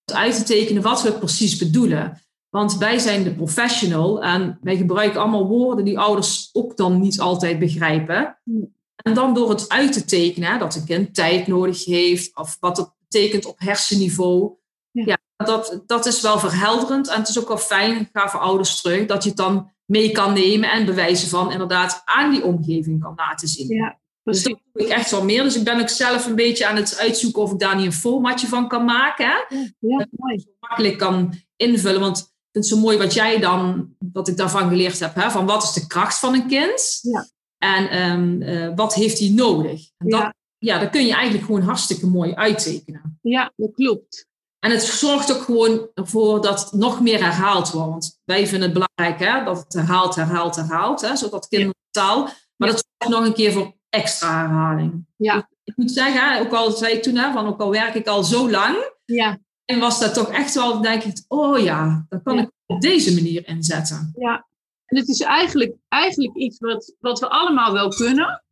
Uit 0.04 0.36
te 0.36 0.42
tekenen 0.42 0.82
wat 0.82 1.02
we 1.02 1.12
precies 1.12 1.56
bedoelen. 1.56 2.20
Want 2.48 2.76
wij 2.76 2.98
zijn 2.98 3.22
de 3.22 3.34
professional 3.34 4.22
en 4.22 4.58
wij 4.62 4.76
gebruiken 4.76 5.20
allemaal 5.20 5.46
woorden 5.46 5.84
die 5.84 5.98
ouders 5.98 6.50
ook 6.52 6.76
dan 6.76 7.00
niet 7.00 7.20
altijd 7.20 7.58
begrijpen. 7.58 8.38
En 8.96 9.14
dan 9.14 9.34
door 9.34 9.50
het 9.50 9.68
uit 9.68 9.92
te 9.92 10.04
tekenen, 10.04 10.58
dat 10.58 10.74
een 10.74 10.84
kind 10.84 11.14
tijd 11.14 11.46
nodig 11.46 11.84
heeft, 11.84 12.36
of 12.36 12.56
wat 12.60 12.76
het 12.76 12.90
betekent 13.08 13.46
op 13.46 13.58
hersenniveau. 13.58 14.60
Ja, 14.92 15.18
dat, 15.36 15.82
dat 15.86 16.06
is 16.06 16.20
wel 16.20 16.38
verhelderend. 16.38 17.08
En 17.08 17.18
het 17.18 17.28
is 17.28 17.38
ook 17.38 17.48
wel 17.48 17.58
fijn, 17.58 18.00
ik 18.00 18.08
ga 18.12 18.28
voor 18.28 18.40
ouders 18.40 18.80
terug, 18.80 19.06
dat 19.06 19.22
je 19.22 19.28
het 19.28 19.38
dan 19.38 19.70
mee 19.84 20.10
kan 20.10 20.32
nemen 20.32 20.70
en 20.70 20.86
bewijzen 20.86 21.28
van 21.28 21.52
inderdaad 21.52 22.02
aan 22.04 22.30
die 22.30 22.44
omgeving 22.44 23.00
kan 23.00 23.12
laten 23.16 23.48
zien. 23.48 23.68
Ja, 23.68 24.00
dus 24.22 24.42
dat 24.42 24.60
doe 24.72 24.86
ik 24.86 24.92
echt 24.92 25.10
wel 25.10 25.24
meer. 25.24 25.42
Dus 25.42 25.56
ik 25.56 25.64
ben 25.64 25.80
ook 25.80 25.88
zelf 25.88 26.26
een 26.26 26.34
beetje 26.34 26.66
aan 26.66 26.76
het 26.76 26.98
uitzoeken 26.98 27.42
of 27.42 27.52
ik 27.52 27.58
daar 27.58 27.76
niet 27.76 27.86
een 27.86 27.92
formatje 27.92 28.46
van 28.46 28.68
kan 28.68 28.84
maken. 28.84 29.26
Hè? 29.26 29.56
Ja, 29.78 30.06
mooi. 30.10 30.40
Zo 30.40 30.50
makkelijk 30.60 30.98
kan 30.98 31.34
invullen. 31.56 32.00
Want 32.00 32.18
ik 32.18 32.24
vind 32.52 32.64
het 32.64 32.66
zo 32.66 32.80
mooi 32.80 32.98
wat 32.98 33.14
jij 33.14 33.38
dan, 33.38 33.94
wat 34.12 34.28
ik 34.28 34.36
daarvan 34.36 34.68
geleerd 34.68 35.00
heb. 35.00 35.14
Hè? 35.14 35.30
Van 35.30 35.46
wat 35.46 35.62
is 35.62 35.72
de 35.72 35.86
kracht 35.86 36.18
van 36.18 36.34
een 36.34 36.46
kind? 36.46 36.98
Ja. 37.02 37.26
En 37.58 38.10
um, 38.10 38.76
wat 38.76 38.94
heeft 38.94 39.18
hij 39.18 39.28
nodig? 39.28 39.90
En 39.96 40.08
dat, 40.08 40.20
ja. 40.20 40.34
ja, 40.58 40.78
dat 40.78 40.90
kun 40.90 41.06
je 41.06 41.12
eigenlijk 41.12 41.44
gewoon 41.44 41.62
hartstikke 41.62 42.06
mooi 42.06 42.34
uittekenen. 42.34 43.18
Ja, 43.22 43.52
dat 43.56 43.74
klopt. 43.74 44.26
En 44.64 44.70
het 44.70 44.82
zorgt 44.82 45.32
ook 45.34 45.42
gewoon 45.42 45.88
ervoor 45.94 46.40
dat 46.40 46.60
het 46.60 46.72
nog 46.72 47.00
meer 47.00 47.22
herhaald 47.24 47.70
wordt. 47.70 47.90
Want 47.90 48.20
wij 48.24 48.46
vinden 48.46 48.70
het 48.70 48.78
belangrijk 48.78 49.30
hè, 49.30 49.44
dat 49.44 49.58
het 49.58 49.72
herhaalt, 49.72 50.14
herhaalt, 50.14 50.56
herhaalt. 50.56 51.00
Hè, 51.00 51.16
zodat 51.16 51.48
kinderen 51.48 51.74
taal. 51.90 52.28
Maar 52.56 52.68
dat 52.68 52.84
zorgt 52.98 53.16
nog 53.16 53.26
een 53.26 53.34
keer 53.34 53.52
voor 53.52 53.76
extra 53.88 54.40
herhaling. 54.40 55.06
Ja. 55.16 55.34
Dus 55.34 55.44
ik 55.64 55.76
moet 55.76 55.90
zeggen, 55.90 56.40
ook 56.40 56.52
al 56.52 56.70
zei 56.70 56.94
ik 56.94 57.02
toen, 57.02 57.16
hè, 57.16 57.32
van 57.32 57.46
ook 57.46 57.60
al 57.60 57.70
werk 57.70 57.94
ik 57.94 58.06
al 58.06 58.24
zo 58.24 58.50
lang. 58.50 58.76
Ja. 59.04 59.38
En 59.64 59.78
was 59.78 60.00
dat 60.00 60.14
toch 60.14 60.28
echt 60.28 60.54
wel, 60.54 60.80
denk 60.80 61.02
ik, 61.02 61.24
oh 61.28 61.58
ja, 61.58 62.06
dat 62.08 62.22
kan 62.22 62.38
ik 62.38 62.50
op 62.66 62.80
deze 62.80 63.14
manier 63.14 63.48
inzetten. 63.48 64.12
Ja. 64.18 64.46
En 64.86 64.98
het 64.98 65.08
is 65.08 65.20
eigenlijk, 65.20 65.74
eigenlijk 65.88 66.36
iets 66.36 66.58
wat, 66.58 66.94
wat 66.98 67.20
we 67.20 67.28
allemaal 67.28 67.72
wel 67.72 67.88
kunnen. 67.88 68.42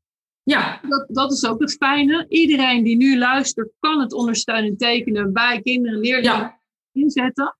Ja. 0.51 0.81
Dat, 0.89 1.07
dat 1.09 1.33
is 1.33 1.47
ook 1.47 1.61
het 1.61 1.73
fijne. 1.73 2.27
Iedereen 2.29 2.85
die 2.85 2.97
nu 2.97 3.19
luistert, 3.19 3.71
kan 3.81 4.01
het 4.01 4.13
ondersteunen 4.13 4.77
tekenen 4.77 5.33
bij 5.33 5.61
kinderen, 5.63 6.01
leerlingen 6.01 6.61
inzetten. 6.93 7.57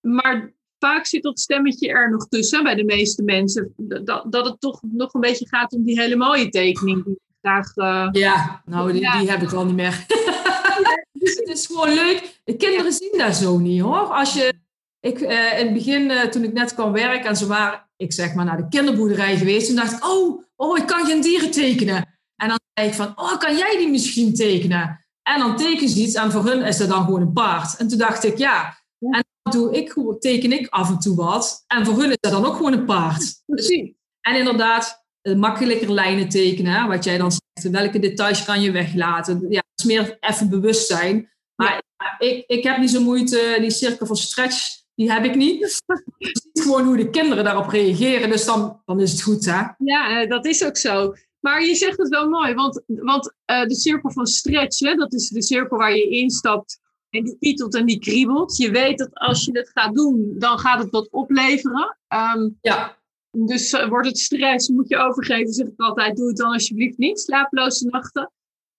Maar 0.00 0.52
vaak 0.78 1.06
zit 1.06 1.22
dat 1.22 1.40
stemmetje 1.40 1.88
er 1.88 2.10
nog 2.10 2.28
tussen 2.28 2.62
bij 2.62 2.74
de 2.74 2.84
meeste 2.84 3.22
mensen. 3.22 3.74
Dat, 3.76 4.32
dat 4.32 4.46
het 4.46 4.60
toch 4.60 4.80
nog 4.82 5.14
een 5.14 5.20
beetje 5.20 5.48
gaat 5.48 5.72
om 5.72 5.84
die 5.84 6.00
hele 6.00 6.16
mooie 6.16 6.48
tekening. 6.48 7.04
Die 7.04 7.20
graag, 7.40 7.76
uh, 7.76 8.08
ja, 8.12 8.62
nou, 8.64 8.92
die, 8.92 9.00
die 9.18 9.30
heb 9.30 9.42
ik 9.42 9.52
al 9.52 9.64
niet 9.64 9.74
meer. 9.74 10.04
het 11.12 11.48
is 11.48 11.66
gewoon 11.66 11.94
leuk. 11.94 12.40
De 12.44 12.56
kinderen 12.56 12.92
zien 12.92 13.18
dat 13.18 13.36
zo 13.36 13.58
niet 13.58 13.80
hoor. 13.80 13.98
Als 13.98 14.34
je, 14.34 14.52
ik, 15.00 15.20
uh, 15.20 15.58
in 15.58 15.64
het 15.64 15.74
begin, 15.74 16.10
uh, 16.10 16.22
toen 16.22 16.44
ik 16.44 16.52
net 16.52 16.74
kwam 16.74 16.92
werken 16.92 17.28
en 17.28 17.36
ze 17.36 17.46
waren, 17.46 17.88
ik 17.96 18.12
zeg 18.12 18.34
maar, 18.34 18.44
naar 18.44 18.56
de 18.56 18.68
kinderboerderij 18.68 19.36
geweest. 19.36 19.66
Toen 19.66 19.76
dacht 19.76 19.92
ik, 19.92 20.06
oh, 20.06 20.42
oh, 20.62 20.78
ik 20.78 20.86
kan 20.86 21.06
geen 21.06 21.20
dieren 21.20 21.50
tekenen. 21.50 22.18
En 22.36 22.48
dan 22.48 22.60
zei 22.74 22.88
ik 22.88 22.94
van, 22.94 23.12
oh, 23.16 23.38
kan 23.38 23.56
jij 23.56 23.76
die 23.78 23.90
misschien 23.90 24.34
tekenen? 24.34 25.06
En 25.22 25.38
dan 25.38 25.56
tekenen 25.56 25.88
ze 25.88 26.00
iets 26.00 26.14
en 26.14 26.30
voor 26.30 26.44
hun 26.44 26.62
is 26.62 26.76
dat 26.76 26.88
dan 26.88 27.04
gewoon 27.04 27.20
een 27.20 27.32
paard. 27.32 27.76
En 27.76 27.88
toen 27.88 27.98
dacht 27.98 28.24
ik, 28.24 28.38
ja. 28.38 28.80
En 28.98 29.24
dan 29.42 29.52
doe 29.52 29.76
ik, 29.76 29.94
teken 30.18 30.52
ik 30.52 30.68
af 30.68 30.88
en 30.88 30.98
toe 30.98 31.16
wat. 31.16 31.64
En 31.66 31.84
voor 31.84 32.00
hun 32.00 32.10
is 32.10 32.16
dat 32.20 32.32
dan 32.32 32.44
ook 32.44 32.56
gewoon 32.56 32.72
een 32.72 32.84
paard. 32.84 33.42
Precies. 33.46 33.92
En 34.20 34.36
inderdaad, 34.36 35.04
eh, 35.20 35.34
makkelijker 35.34 35.92
lijnen 35.92 36.28
tekenen. 36.28 36.88
Wat 36.88 37.04
jij 37.04 37.18
dan 37.18 37.30
zegt, 37.30 37.74
welke 37.74 37.98
details 37.98 38.44
kan 38.44 38.60
je 38.60 38.70
weglaten? 38.70 39.46
Ja, 39.48 39.62
het 39.70 39.78
is 39.78 39.84
meer 39.84 40.16
even 40.20 40.50
bewustzijn. 40.50 41.30
Maar 41.54 41.82
ik, 42.18 42.44
ik 42.46 42.62
heb 42.62 42.78
niet 42.78 42.90
zo 42.90 43.00
moeite, 43.00 43.56
die 43.60 43.70
cirkel 43.70 44.06
van 44.06 44.16
stretch, 44.16 44.81
die 44.94 45.12
heb 45.12 45.24
ik 45.24 45.34
niet. 45.34 45.58
Je 46.18 46.28
ziet 46.42 46.62
gewoon 46.62 46.84
hoe 46.84 46.96
de 46.96 47.10
kinderen 47.10 47.44
daarop 47.44 47.68
reageren. 47.68 48.30
Dus 48.30 48.44
dan, 48.44 48.80
dan 48.84 49.00
is 49.00 49.10
het 49.10 49.22
goed, 49.22 49.44
hè? 49.44 49.62
Ja, 49.78 50.20
eh, 50.20 50.28
dat 50.28 50.46
is 50.46 50.64
ook 50.64 50.76
zo. 50.76 51.14
Maar 51.40 51.64
je 51.64 51.74
zegt 51.74 51.98
het 51.98 52.08
wel 52.08 52.28
mooi, 52.28 52.54
want, 52.54 52.82
want 52.86 53.32
uh, 53.50 53.64
de 53.64 53.74
cirkel 53.74 54.10
van 54.10 54.26
stretch, 54.26 54.78
hè, 54.78 54.94
dat 54.94 55.12
is 55.12 55.28
de 55.28 55.42
cirkel 55.42 55.76
waar 55.76 55.96
je 55.96 56.08
instapt 56.08 56.80
en 57.10 57.24
die 57.24 57.36
kietelt 57.38 57.74
en 57.74 57.86
die 57.86 57.98
kriebelt. 57.98 58.56
Je 58.56 58.70
weet 58.70 58.98
dat 58.98 59.10
als 59.12 59.44
je 59.44 59.58
het 59.58 59.70
gaat 59.74 59.94
doen, 59.94 60.34
dan 60.38 60.58
gaat 60.58 60.82
het 60.82 60.90
wat 60.90 61.10
opleveren. 61.10 61.96
Um, 62.08 62.58
ja. 62.60 63.00
Dus 63.30 63.72
uh, 63.72 63.88
wordt 63.88 64.08
het 64.08 64.18
stress, 64.18 64.68
moet 64.68 64.88
je 64.88 64.96
overgeven, 64.96 65.52
zeg 65.52 65.66
ik 65.66 65.80
altijd, 65.80 66.16
doe 66.16 66.28
het 66.28 66.36
dan 66.36 66.52
alsjeblieft 66.52 66.98
niet. 66.98 67.20
Slaaploze 67.20 67.86
nachten. 67.86 68.30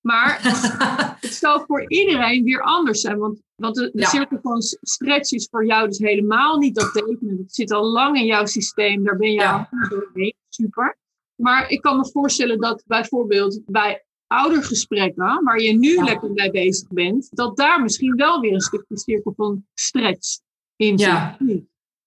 Maar 0.04 0.40
het 1.22 1.34
zal 1.34 1.64
voor 1.68 1.86
iedereen 1.88 2.44
weer 2.44 2.62
anders 2.62 3.02
zijn. 3.02 3.18
Want, 3.18 3.42
want 3.56 3.76
de, 3.76 3.92
de 3.94 4.06
cirkel 4.06 4.40
van 4.42 4.62
stretch 4.82 5.32
is 5.32 5.48
voor 5.52 5.66
jou 5.66 5.88
dus 5.88 5.98
helemaal 5.98 6.58
niet 6.58 6.76
dat 6.76 6.94
tekenen. 6.94 7.38
Het 7.38 7.56
zit 7.56 7.72
al 7.72 7.86
lang 7.86 8.18
in 8.18 8.26
jouw 8.26 8.46
systeem. 8.46 9.04
Daar 9.04 9.18
ben 9.18 9.32
je 9.32 9.40
ja. 9.40 9.70
al 9.72 9.90
doorheen. 9.90 10.36
Super. 10.50 10.98
Maar 11.36 11.70
ik 11.70 11.82
kan 11.82 11.98
me 11.98 12.10
voorstellen 12.12 12.60
dat 12.60 12.84
bijvoorbeeld 12.88 13.62
bij 13.66 14.06
oudergesprekken, 14.28 15.44
waar 15.44 15.60
je 15.60 15.78
nu 15.78 16.04
lekker 16.04 16.32
mee 16.32 16.52
bezig 16.52 16.88
bent, 16.88 17.28
dat 17.32 17.58
daar 17.58 17.82
misschien 17.82 18.16
wel 18.16 18.40
weer 18.40 18.54
een 18.54 18.62
stukje 18.62 18.98
cirkel 18.98 19.34
van 19.36 19.66
stretch 19.74 20.40
in 20.76 21.00
zit. 21.00 21.08
Ja. 21.08 21.38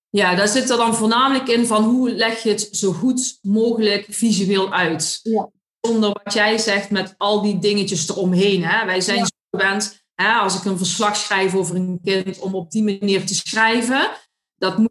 ja, 0.09 0.35
daar 0.35 0.49
zit 0.49 0.71
er 0.71 0.77
dan 0.77 0.95
voornamelijk 0.95 1.49
in 1.49 1.67
van 1.67 1.85
hoe 1.85 2.11
leg 2.11 2.43
je 2.43 2.49
het 2.49 2.69
zo 2.71 2.93
goed 2.93 3.39
mogelijk 3.43 4.07
visueel 4.09 4.73
uit. 4.73 5.21
Ja. 5.23 5.51
Zonder 5.87 6.21
wat 6.23 6.33
jij 6.33 6.59
zegt 6.59 6.91
met 6.91 7.15
al 7.17 7.43
die 7.43 7.59
dingetjes 7.59 8.09
eromheen. 8.09 8.65
Hè? 8.65 8.87
Wij 8.87 9.01
zijn 9.01 9.19
zo 9.19 9.33
gewend, 9.51 10.05
hè, 10.15 10.33
als 10.33 10.59
ik 10.59 10.65
een 10.65 10.79
verslag 10.79 11.17
schrijf 11.17 11.55
over 11.55 11.77
een 11.77 12.01
kind, 12.03 12.39
om 12.39 12.55
op 12.55 12.71
die 12.71 12.83
manier 12.83 13.27
te 13.27 13.35
schrijven. 13.35 14.11
Dat 14.57 14.79
moet 14.79 14.91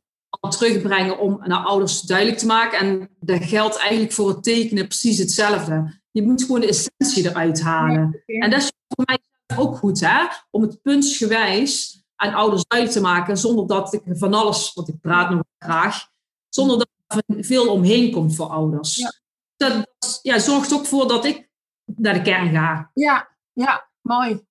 terugbrengen 0.49 1.19
om 1.19 1.41
naar 1.43 1.63
ouders 1.63 2.01
duidelijk 2.01 2.37
te 2.37 2.45
maken. 2.45 2.79
En 2.79 3.09
dat 3.19 3.43
geldt 3.43 3.77
eigenlijk 3.77 4.11
voor 4.11 4.29
het 4.29 4.43
tekenen 4.43 4.87
precies 4.87 5.17
hetzelfde. 5.17 6.01
Je 6.11 6.23
moet 6.23 6.43
gewoon 6.43 6.59
de 6.59 6.67
essentie 6.67 7.29
eruit 7.29 7.61
halen. 7.61 8.23
En 8.25 8.49
dat 8.49 8.61
is 8.61 8.71
voor 8.87 9.05
mij 9.05 9.19
ook 9.57 9.77
goed, 9.77 9.99
hè? 9.99 10.25
om 10.51 10.61
het 10.61 10.81
puntsgewijs 10.81 12.03
aan 12.15 12.33
ouders 12.33 12.63
duidelijk 12.67 12.99
te 12.99 13.05
maken, 13.05 13.37
zonder 13.37 13.67
dat 13.67 13.93
ik 13.93 14.01
van 14.09 14.33
alles, 14.33 14.73
want 14.73 14.87
ik 14.87 15.01
praat 15.01 15.29
nog 15.29 15.43
graag, 15.57 16.07
zonder 16.49 16.77
dat 16.77 16.87
er 17.07 17.43
veel 17.43 17.71
omheen 17.71 18.11
komt 18.11 18.35
voor 18.35 18.47
ouders. 18.47 18.95
Ja. 18.95 19.13
Dat, 19.57 19.89
ja, 20.21 20.39
zorgt 20.39 20.73
ook 20.73 20.85
voor 20.85 21.07
dat 21.07 21.25
ik 21.25 21.49
naar 21.85 22.13
de 22.13 22.21
kern 22.21 22.51
ga. 22.51 22.91
Ja, 22.93 23.27
ja, 23.53 23.89
mooi. 24.01 24.43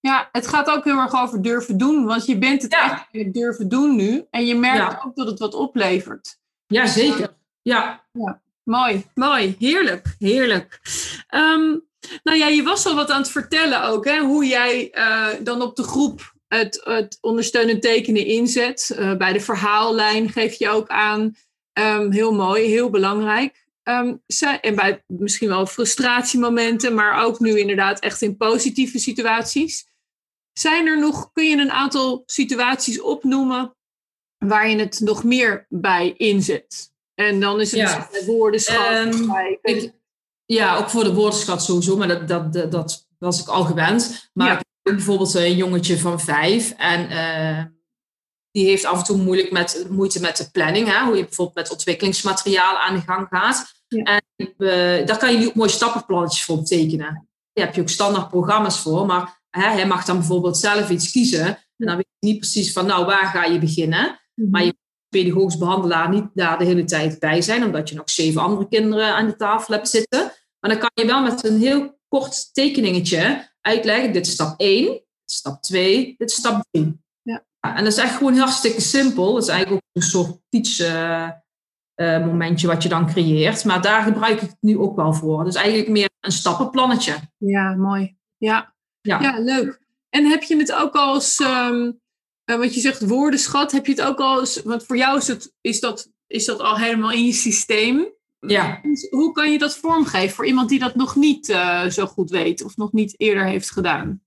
Ja, 0.00 0.28
het 0.32 0.46
gaat 0.46 0.70
ook 0.70 0.84
heel 0.84 0.98
erg 0.98 1.22
over 1.22 1.42
durven 1.42 1.78
doen, 1.78 2.04
want 2.04 2.26
je 2.26 2.38
bent 2.38 2.62
het 2.62 2.72
ja. 2.72 3.06
echt 3.10 3.32
durven 3.34 3.68
doen 3.68 3.96
nu. 3.96 4.26
En 4.30 4.46
je 4.46 4.54
merkt 4.54 5.04
ook 5.04 5.16
dat 5.16 5.26
het 5.26 5.38
wat 5.38 5.54
oplevert. 5.54 6.38
Ja, 6.66 6.86
zeker. 6.86 7.36
Ja. 7.62 8.04
ja. 8.12 8.40
Mooi, 8.62 9.06
mooi. 9.14 9.56
Heerlijk, 9.58 10.14
heerlijk. 10.18 10.80
Um, 11.34 11.88
nou 12.22 12.38
ja, 12.38 12.46
je 12.46 12.62
was 12.62 12.86
al 12.86 12.94
wat 12.94 13.10
aan 13.10 13.20
het 13.20 13.30
vertellen 13.30 13.82
ook, 13.82 14.04
hè, 14.04 14.18
hoe 14.18 14.46
jij 14.46 14.88
uh, 14.92 15.26
dan 15.44 15.62
op 15.62 15.76
de 15.76 15.82
groep 15.82 16.34
het, 16.48 16.80
het 16.84 17.18
ondersteunend 17.20 17.82
tekenen 17.82 18.26
inzet. 18.26 18.96
Uh, 18.98 19.16
bij 19.16 19.32
de 19.32 19.40
verhaallijn 19.40 20.28
geef 20.28 20.54
je 20.54 20.68
ook 20.68 20.88
aan. 20.88 21.34
Um, 21.72 22.12
heel 22.12 22.32
mooi, 22.32 22.64
heel 22.66 22.90
belangrijk. 22.90 23.59
Um, 23.84 24.22
en 24.60 24.74
bij 24.74 25.02
misschien 25.06 25.48
wel 25.48 25.66
frustratiemomenten, 25.66 26.94
maar 26.94 27.24
ook 27.24 27.40
nu 27.40 27.58
inderdaad 27.58 28.00
echt 28.00 28.22
in 28.22 28.36
positieve 28.36 28.98
situaties. 28.98 29.88
Zijn 30.52 30.86
er 30.86 30.98
nog, 30.98 31.32
kun 31.32 31.44
je 31.44 31.56
een 31.56 31.70
aantal 31.70 32.22
situaties 32.26 33.00
opnoemen 33.00 33.76
waar 34.38 34.68
je 34.68 34.78
het 34.78 35.00
nog 35.00 35.24
meer 35.24 35.66
bij 35.68 36.14
inzet? 36.16 36.92
En 37.14 37.40
dan 37.40 37.60
is 37.60 37.70
het 37.70 37.80
ja. 37.80 38.08
bij 38.10 38.24
woordenschap. 38.24 38.90
Um, 38.90 39.34
ik, 39.62 39.92
Ja, 40.44 40.76
ook 40.76 40.90
voor 40.90 41.04
de 41.04 41.14
woordenschat 41.14 41.64
sowieso, 41.64 41.96
maar 41.96 42.08
dat, 42.08 42.28
dat, 42.28 42.52
dat, 42.52 42.70
dat 42.70 43.06
was 43.18 43.40
ik 43.40 43.48
al 43.48 43.64
gewend. 43.64 44.30
Maar 44.32 44.46
Ja. 44.46 44.58
ik 44.58 44.66
heb 44.82 44.94
bijvoorbeeld 44.94 45.34
een 45.34 45.56
jongetje 45.56 45.98
van 45.98 46.20
vijf 46.20 46.70
en 46.76 47.08
eh, 47.10 47.64
die 48.50 48.66
heeft 48.66 48.84
af 48.84 48.98
en 48.98 49.04
toe 49.04 49.16
moeilijk 49.16 49.50
met, 49.50 49.86
moeite 49.90 50.20
met 50.20 50.36
de 50.36 50.50
planning. 50.50 50.86
Hè? 50.88 51.04
Hoe 51.04 51.16
je 51.16 51.24
bijvoorbeeld 51.24 51.56
met 51.56 51.70
ontwikkelingsmateriaal 51.70 52.78
aan 52.78 52.94
de 52.94 53.00
gang 53.00 53.26
gaat. 53.30 53.72
Ja. 53.88 54.02
En 54.02 54.22
eh, 54.58 55.06
daar 55.06 55.18
kan 55.18 55.32
je 55.32 55.38
nu 55.38 55.46
ook 55.46 55.54
mooie 55.54 55.70
stappenplannetjes 55.70 56.44
voor 56.44 56.64
tekenen. 56.64 57.28
Daar 57.52 57.66
heb 57.66 57.74
je 57.74 57.80
ook 57.80 57.88
standaard 57.88 58.28
programma's 58.28 58.80
voor, 58.80 59.06
maar 59.06 59.40
hè, 59.50 59.68
hij 59.68 59.86
mag 59.86 60.04
dan 60.04 60.18
bijvoorbeeld 60.18 60.58
zelf 60.58 60.90
iets 60.90 61.10
kiezen. 61.10 61.46
En 61.46 61.86
dan 61.86 61.96
weet 61.96 62.08
je 62.18 62.26
niet 62.26 62.38
precies 62.38 62.72
van, 62.72 62.86
nou, 62.86 63.06
waar 63.06 63.26
ga 63.26 63.44
je 63.44 63.58
beginnen? 63.58 64.20
Maar 64.34 64.64
je 64.64 64.74
pedagogisch 65.08 65.58
behandelaar 65.58 66.08
niet 66.08 66.24
daar 66.34 66.58
de 66.58 66.64
hele 66.64 66.84
tijd 66.84 67.18
bij 67.18 67.42
zijn, 67.42 67.64
omdat 67.64 67.88
je 67.88 67.94
nog 67.94 68.10
zeven 68.10 68.42
andere 68.42 68.68
kinderen 68.68 69.14
aan 69.14 69.26
de 69.26 69.36
tafel 69.36 69.74
hebt 69.74 69.88
zitten. 69.88 70.32
Maar 70.60 70.70
dan 70.70 70.78
kan 70.78 70.90
je 70.94 71.06
wel 71.06 71.22
met 71.22 71.44
een 71.44 71.58
heel 71.58 71.98
kort 72.08 72.54
tekeningetje 72.54 73.50
uitleggen, 73.60 74.12
dit 74.12 74.26
is 74.26 74.32
stap 74.32 74.60
1, 74.60 74.84
dit 74.84 75.02
is 75.24 75.34
stap 75.34 75.62
2, 75.62 76.14
dit 76.18 76.30
is 76.30 76.36
stap 76.36 76.64
3. 76.70 77.00
En 77.60 77.84
dat 77.84 77.92
is 77.92 77.98
echt 77.98 78.16
gewoon 78.16 78.36
hartstikke 78.36 78.80
simpel. 78.80 79.32
Dat 79.32 79.42
is 79.42 79.48
eigenlijk 79.48 79.82
ook 79.84 80.02
een 80.02 80.08
soort 80.08 80.38
teach 80.48 80.78
eh, 80.78 81.28
eh, 81.94 82.26
momentje 82.26 82.66
wat 82.66 82.82
je 82.82 82.88
dan 82.88 83.06
creëert. 83.06 83.64
Maar 83.64 83.82
daar 83.82 84.02
gebruik 84.02 84.40
ik 84.40 84.40
het 84.40 84.56
nu 84.60 84.78
ook 84.78 84.96
wel 84.96 85.12
voor. 85.12 85.44
Dus 85.44 85.54
eigenlijk 85.54 85.88
meer 85.88 86.10
een 86.20 86.32
stappenplannetje. 86.32 87.14
Ja, 87.36 87.74
mooi. 87.74 88.16
Ja. 88.36 88.74
Ja. 89.00 89.20
ja, 89.20 89.38
leuk. 89.38 89.80
En 90.08 90.24
heb 90.24 90.42
je 90.42 90.56
het 90.56 90.72
ook 90.72 90.94
al 90.94 91.14
eens, 91.14 91.36
ehm, 91.36 91.92
eh, 92.44 92.56
wat 92.56 92.74
je 92.74 92.80
zegt, 92.80 93.06
woordenschat, 93.06 93.72
heb 93.72 93.86
je 93.86 93.92
het 93.92 94.02
ook 94.02 94.18
al 94.18 94.40
eens, 94.40 94.62
want 94.62 94.84
voor 94.84 94.96
jou 94.96 95.16
is, 95.18 95.28
het, 95.28 95.52
is, 95.60 95.80
dat, 95.80 96.10
is 96.26 96.44
dat 96.44 96.60
al 96.60 96.76
helemaal 96.76 97.12
in 97.12 97.24
je 97.24 97.32
systeem. 97.32 98.08
Ja. 98.40 98.80
Dus 98.82 99.06
Hoe 99.10 99.32
kan 99.32 99.52
je 99.52 99.58
dat 99.58 99.76
vormgeven 99.76 100.34
voor 100.34 100.46
iemand 100.46 100.68
die 100.68 100.78
dat 100.78 100.94
nog 100.94 101.16
niet 101.16 101.46
zo 101.88 102.06
goed 102.06 102.30
weet 102.30 102.64
of 102.64 102.76
nog 102.76 102.92
niet 102.92 103.14
eerder 103.20 103.44
heeft 103.44 103.70
gedaan? 103.70 104.22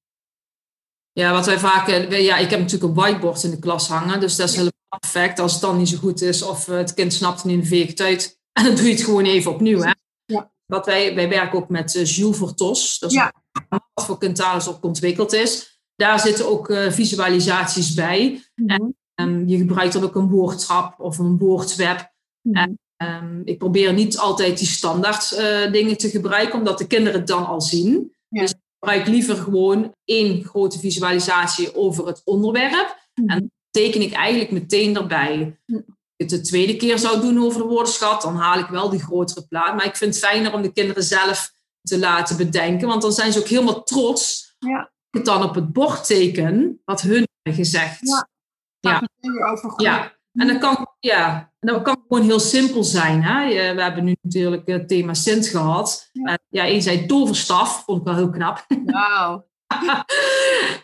Ja, 1.14 1.32
wat 1.32 1.46
wij 1.46 1.60
vaak. 1.60 1.88
eh, 1.88 2.24
Ja, 2.26 2.38
ik 2.38 2.50
heb 2.50 2.60
natuurlijk 2.60 2.84
een 2.90 3.02
whiteboard 3.02 3.44
in 3.44 3.50
de 3.52 3.60
klas 3.60 3.88
hangen. 3.88 4.20
Dus 4.20 4.36
dat 4.36 4.48
is 4.50 4.54
helemaal 4.56 5.00
perfect. 5.00 5.40
Als 5.40 5.52
het 5.52 5.62
dan 5.62 5.78
niet 5.78 5.90
zo 5.90 5.98
goed 5.98 6.22
is 6.22 6.42
of 6.44 6.68
eh, 6.68 6.78
het 6.78 6.94
kind 6.94 7.14
snapt 7.14 7.36
het 7.38 7.46
niet, 7.46 7.58
dan 7.58 7.66
veeg 7.68 7.88
het 7.88 8.02
uit. 8.02 8.40
En 8.54 8.64
dan 8.64 8.76
doe 8.76 8.86
je 8.86 8.92
het 8.92 9.04
gewoon 9.04 9.26
even 9.26 9.52
opnieuw. 9.52 9.82
Hè? 9.82 9.92
Ja. 10.26 10.52
Wat 10.66 10.86
wij, 10.86 11.16
wij 11.16 11.30
werken 11.30 11.60
ook 11.60 11.70
met 11.70 11.96
eh, 11.96 12.06
Jules 12.06 12.38
Vertos. 12.38 13.00
Dat 13.00 13.10
is 13.10 13.16
Ja. 13.16 13.34
wat 13.70 14.06
voor 14.06 14.18
Kentalis 14.18 14.68
ook 14.68 14.84
ontwikkeld 14.84 15.34
is. 15.34 15.80
Daar 15.96 16.20
zitten 16.20 16.50
ook 16.50 16.74
visualisaties 16.90 17.94
bij. 17.94 18.44
Ehm, 19.16 19.48
je 19.48 19.58
gebruikt 19.58 19.94
dan 19.94 20.04
ook 20.04 20.16
een 20.16 20.30
woordtrap 20.30 21.00
of 21.00 21.18
een 21.18 21.38
woordweb. 21.38 22.12
Mhm. 22.42 22.72
Ehm, 22.98 23.42
ik 23.44 23.58
probeer 23.58 23.94
niet 23.94 24.18
altijd 24.18 24.58
die 24.58 24.68
standaard 24.68 25.30
dingen 25.72 25.98
te 25.98 26.10
gebruiken, 26.10 26.60
omdat 26.60 26.78
de 26.78 26.88
kinderen 26.88 27.20
het 27.20 27.28
dan 27.28 27.46
al 27.46 27.62
zien. 27.62 28.13
Ik 28.84 28.90
gebruik 28.90 29.16
liever 29.16 29.36
gewoon 29.36 29.96
één 30.06 30.44
grote 30.44 30.80
visualisatie 30.80 31.76
over 31.76 32.08
het 32.08 32.22
onderwerp. 32.24 33.08
Mhm. 33.14 33.30
En 33.30 33.52
teken 33.72 34.02
ik 34.02 34.14
eigenlijk 34.14 34.52
meteen 34.52 34.96
erbij. 34.96 35.60
Mhm. 35.66 35.82
Als 35.86 35.96
ik 36.16 36.30
het 36.30 36.30
de 36.30 36.42
tweede 36.42 36.76
keer 36.76 37.00
zou 37.00 37.22
doen 37.22 37.44
over 37.44 37.62
de 37.62 37.68
woordenschat, 37.68 38.22
dan 38.22 38.36
haal 38.36 38.60
ik 38.60 38.68
wel 38.68 38.90
die 38.90 39.00
grotere 39.00 39.48
plaat. 39.48 39.76
Maar 39.76 39.86
ik 39.86 39.96
vind 39.96 40.16
het 40.16 40.24
fijner 40.24 40.54
om 40.54 40.62
de 40.62 40.72
kinderen 40.72 41.04
zelf 41.04 41.54
te 41.82 42.00
laten 42.00 42.38
bedenken, 42.38 42.88
want 42.88 43.02
dan 43.02 43.12
zijn 43.12 43.32
ze 43.32 43.40
ook 43.40 43.48
helemaal 43.48 43.84
trots. 43.84 44.56
Ja. 44.60 44.78
Als 44.78 44.88
ik 45.10 45.18
het 45.18 45.26
dan 45.26 45.44
op 45.44 45.56
het 45.56 45.74
bord 45.74 46.06
teken, 46.06 46.82
wat 46.86 47.02
hun 47.02 47.28
hebben 47.42 47.64
gezegd. 47.64 48.00
Ja. 48.08 48.30
Ja. 48.80 49.08
Over 49.52 49.74
Ja, 49.82 50.18
en 50.34 50.48
dat 50.48 50.58
kan, 50.58 50.88
ja, 51.00 51.52
dat 51.60 51.82
kan 51.82 52.04
gewoon 52.08 52.24
heel 52.24 52.40
simpel 52.40 52.84
zijn. 52.84 53.24
Hè? 53.24 53.44
Je- 53.44 53.74
We 53.76 53.82
hebben 53.82 54.04
nu 54.04 54.16
natuurlijk 54.22 54.68
het 54.68 54.88
thema 54.88 55.14
Sint 55.14 55.48
gehad. 55.48 56.10
Ja. 56.12 56.32
Ja, 56.32 56.38
ja 56.50 56.66
één 56.66 56.82
zei 56.82 57.06
toverstaf, 57.06 57.84
vond 57.86 58.00
ik 58.00 58.06
wel 58.06 58.16
heel 58.16 58.30
knap. 58.30 58.66
Wauw. 58.86 59.46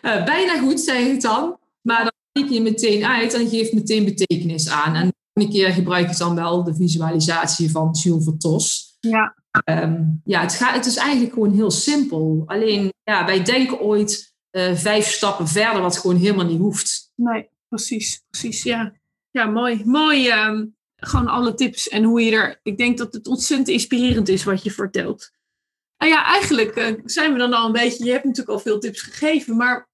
Eh, 0.02 0.24
bijna 0.24 0.58
goed, 0.58 0.80
zeg 0.80 1.06
ik 1.06 1.20
dan. 1.20 1.58
Maar 1.82 2.02
dan 2.02 2.12
teken 2.32 2.54
je 2.54 2.60
meteen 2.60 3.04
uit 3.04 3.34
en 3.34 3.48
geeft 3.48 3.72
meteen 3.72 4.04
betekenis 4.04 4.68
aan. 4.70 4.94
En 4.94 5.12
een 5.32 5.50
keer 5.50 5.70
gebruik 5.72 6.10
ik 6.10 6.18
dan 6.18 6.34
wel 6.34 6.64
de 6.64 6.74
visualisatie 6.74 7.70
van 7.70 7.90
Jules 7.92 8.24
Vertos. 8.24 8.96
Ja. 9.00 9.34
Ehm, 9.64 10.02
ja, 10.24 10.40
het, 10.40 10.54
gaat, 10.54 10.74
het 10.74 10.86
is 10.86 10.96
eigenlijk 10.96 11.32
gewoon 11.32 11.52
heel 11.54 11.70
simpel. 11.70 12.42
Alleen, 12.46 12.92
ja, 13.04 13.24
wij 13.26 13.42
denken 13.44 13.80
ooit 13.80 14.34
eh, 14.50 14.74
vijf 14.74 15.06
stappen 15.06 15.48
verder, 15.48 15.82
wat 15.82 15.98
gewoon 15.98 16.16
helemaal 16.16 16.44
niet 16.46 16.58
hoeft. 16.60 17.12
Nee, 17.14 17.48
precies, 17.68 18.24
precies, 18.30 18.62
ja. 18.62 18.92
Ja, 19.30 19.44
mooi. 19.46 19.82
Mooi, 19.84 20.28
ehm, 20.28 20.66
gewoon 20.96 21.28
alle 21.28 21.54
tips 21.54 21.88
en 21.88 22.02
hoe 22.04 22.20
je 22.22 22.30
er... 22.30 22.60
Ik 22.62 22.78
denk 22.78 22.98
dat 22.98 23.12
het 23.12 23.26
ontzettend 23.26 23.68
inspirerend 23.68 24.28
is 24.28 24.44
wat 24.44 24.62
je 24.62 24.70
vertelt. 24.70 25.30
Nou 25.98 26.12
ja, 26.12 26.24
eigenlijk 26.24 26.76
eh, 26.76 26.94
zijn 27.04 27.32
we 27.32 27.38
dan 27.38 27.52
al 27.52 27.66
een 27.66 27.72
beetje... 27.72 28.04
Je 28.04 28.10
hebt 28.10 28.24
natuurlijk 28.24 28.56
al 28.56 28.60
veel 28.62 28.78
tips 28.78 29.00
gegeven, 29.02 29.56
maar 29.56 29.88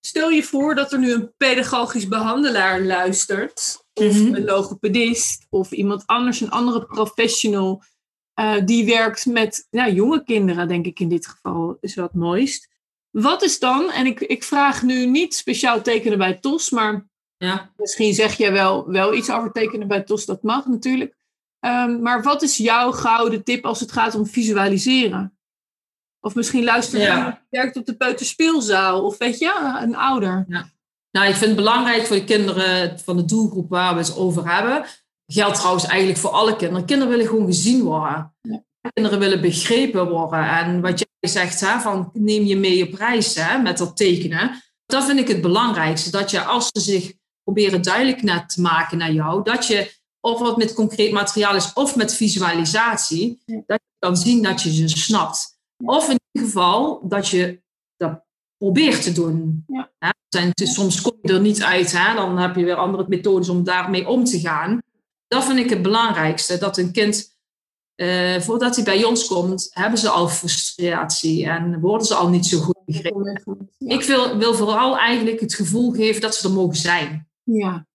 stel 0.00 0.30
je 0.30 0.42
voor 0.42 0.74
dat 0.74 0.92
er 0.92 0.98
nu 0.98 1.12
een 1.12 1.32
pedagogisch 1.36 2.08
behandelaar 2.08 2.80
luistert... 2.82 3.84
of 3.94 4.12
Mhm. 4.14 4.34
een 4.34 4.44
logopedist 4.44 5.46
of 5.50 5.70
iemand 5.72 6.02
anders, 6.06 6.40
een 6.40 6.50
andere 6.50 6.86
professional... 6.86 7.82
eh, 8.34 8.54
die 8.64 8.84
werkt 8.86 9.26
met 9.26 9.66
nou, 9.70 9.92
jonge 9.92 10.24
kinderen, 10.24 10.68
denk 10.68 10.86
ik 10.86 11.00
in 11.00 11.08
dit 11.08 11.26
geval, 11.26 11.76
is 11.80 11.94
wat 11.94 12.14
mooist. 12.14 12.68
Wat 13.10 13.42
is 13.42 13.58
dan, 13.58 13.90
en 13.90 14.06
ik, 14.06 14.20
ik 14.20 14.44
vraag 14.44 14.82
nu 14.82 15.06
niet 15.06 15.34
speciaal 15.34 15.82
tekenen 15.82 16.18
bij 16.18 16.34
TOS, 16.34 16.70
maar 16.70 17.08
Ja. 17.44 17.70
Misschien 17.76 18.14
zeg 18.14 18.36
jij 18.36 18.52
wel, 18.52 18.88
wel 18.90 19.14
iets 19.14 19.30
over 19.30 19.52
tekenen 19.52 19.88
bij 19.88 20.00
TOS, 20.02 20.24
dat 20.26 20.42
mag 20.42 20.66
natuurlijk. 20.66 21.14
Ehm, 21.60 22.02
maar 22.02 22.22
wat 22.22 22.42
is 22.42 22.56
jouw 22.56 22.90
gouden 22.92 23.44
tip 23.44 23.64
als 23.64 23.80
het 23.80 23.92
gaat 23.92 24.14
om 24.14 24.26
visualiseren? 24.26 25.38
Of 26.20 26.34
misschien 26.34 26.64
luistert 26.64 27.02
Ja. 27.02 27.42
werkt 27.50 27.76
op 27.76 27.86
de 27.86 27.96
peuterspeelzaal. 27.96 29.04
Of 29.04 29.18
weet 29.18 29.38
je, 29.38 29.76
een 29.80 29.96
ouder. 29.96 30.44
Nou, 31.10 31.28
ik 31.28 31.34
vind 31.34 31.46
het 31.46 31.56
belangrijk 31.56 32.06
voor 32.06 32.16
de 32.16 32.24
kinderen 32.24 32.98
van 33.00 33.16
de 33.16 33.24
doelgroep 33.24 33.70
waar 33.70 33.94
we 33.94 34.00
het 34.00 34.16
over 34.16 34.54
hebben. 34.54 34.84
Geldt 35.26 35.56
trouwens 35.56 35.86
eigenlijk 35.86 36.18
voor 36.18 36.30
alle 36.30 36.56
kinderen. 36.56 36.84
Kinderen 36.84 37.12
willen 37.12 37.26
gewoon 37.30 37.46
gezien 37.46 37.82
worden. 37.82 38.34
Ja. 38.42 38.62
Kinderen 38.92 39.18
willen 39.18 39.40
begrepen 39.40 40.08
worden. 40.08 40.48
En 40.48 40.80
wat 40.80 40.98
jij 40.98 41.30
zegt, 41.30 41.60
hè, 41.60 41.80
van 41.80 42.10
neem 42.12 42.44
je 42.44 42.56
mee 42.56 42.86
op 42.86 42.94
reis 42.94 43.34
hè, 43.34 43.58
met 43.58 43.78
dat 43.78 43.96
tekenen. 43.96 44.62
Dat 44.86 45.04
vind 45.04 45.18
ik 45.18 45.28
het 45.28 45.40
belangrijkste. 45.40 46.10
Dat 46.10 46.30
je 46.30 46.40
als 46.44 46.68
ze 46.72 46.80
zich 46.80 47.12
proberen 47.44 47.82
duidelijk 47.82 48.48
te 48.48 48.60
maken 48.60 48.98
naar 48.98 49.12
jou, 49.12 49.44
dat 49.44 49.66
je 49.66 49.92
of 50.20 50.38
wat 50.38 50.56
met 50.56 50.74
concreet 50.74 51.12
materiaal 51.12 51.56
is 51.56 51.72
of 51.72 51.96
met 51.96 52.14
visualisatie, 52.14 53.42
Ja. 53.44 53.62
dat 53.66 53.80
je 53.82 53.96
kan 53.98 54.16
zien 54.16 54.42
dat 54.42 54.62
je 54.62 54.72
ze 54.72 54.88
snapt. 54.88 55.58
Of 55.84 56.08
in 56.08 56.18
ieder 56.32 56.48
geval 56.50 57.00
dat 57.08 57.28
je 57.28 57.62
dat 57.96 58.24
probeert 58.56 59.02
te 59.02 59.12
doen. 59.12 59.64
Ja. 59.66 59.90
Zijn, 60.28 60.48
het 60.48 60.60
is- 60.60 60.74
soms 60.74 61.00
kom 61.00 61.12
je 61.22 61.32
er 61.32 61.40
niet 61.40 61.62
uit, 61.62 61.92
hè? 61.92 62.14
dan 62.14 62.38
heb 62.38 62.56
je 62.56 62.64
weer 62.64 62.74
andere 62.76 63.04
methodes 63.08 63.48
om 63.48 63.64
daarmee 63.64 64.08
om 64.08 64.24
te 64.24 64.40
gaan. 64.40 64.82
Dat 65.28 65.44
vind 65.44 65.58
ik 65.58 65.70
het 65.70 65.82
belangrijkste, 65.82 66.58
dat 66.58 66.76
een 66.78 66.92
kind, 66.92 67.36
eh, 67.94 68.40
voordat 68.40 68.74
hij 68.76 68.84
bij 68.84 69.04
ons 69.04 69.26
komt, 69.26 69.68
hebben 69.70 69.98
ze 69.98 70.08
al 70.08 70.28
frustratie 70.28 71.46
en 71.46 71.80
worden 71.80 72.06
ze 72.06 72.14
al 72.14 72.28
niet 72.28 72.46
zo 72.46 72.58
goed 72.60 72.78
begrepen. 72.86 73.40
Ja. 73.78 73.94
Ik 73.96 74.02
wil, 74.02 74.36
wil 74.38 74.54
vooral 74.54 74.98
eigenlijk 74.98 75.40
het 75.40 75.54
gevoel 75.54 75.90
geven 75.92 76.20
dat 76.20 76.34
ze 76.34 76.48
er 76.48 76.54
mogen 76.54 76.76
zijn. 76.76 77.28
Ja. 77.44 77.86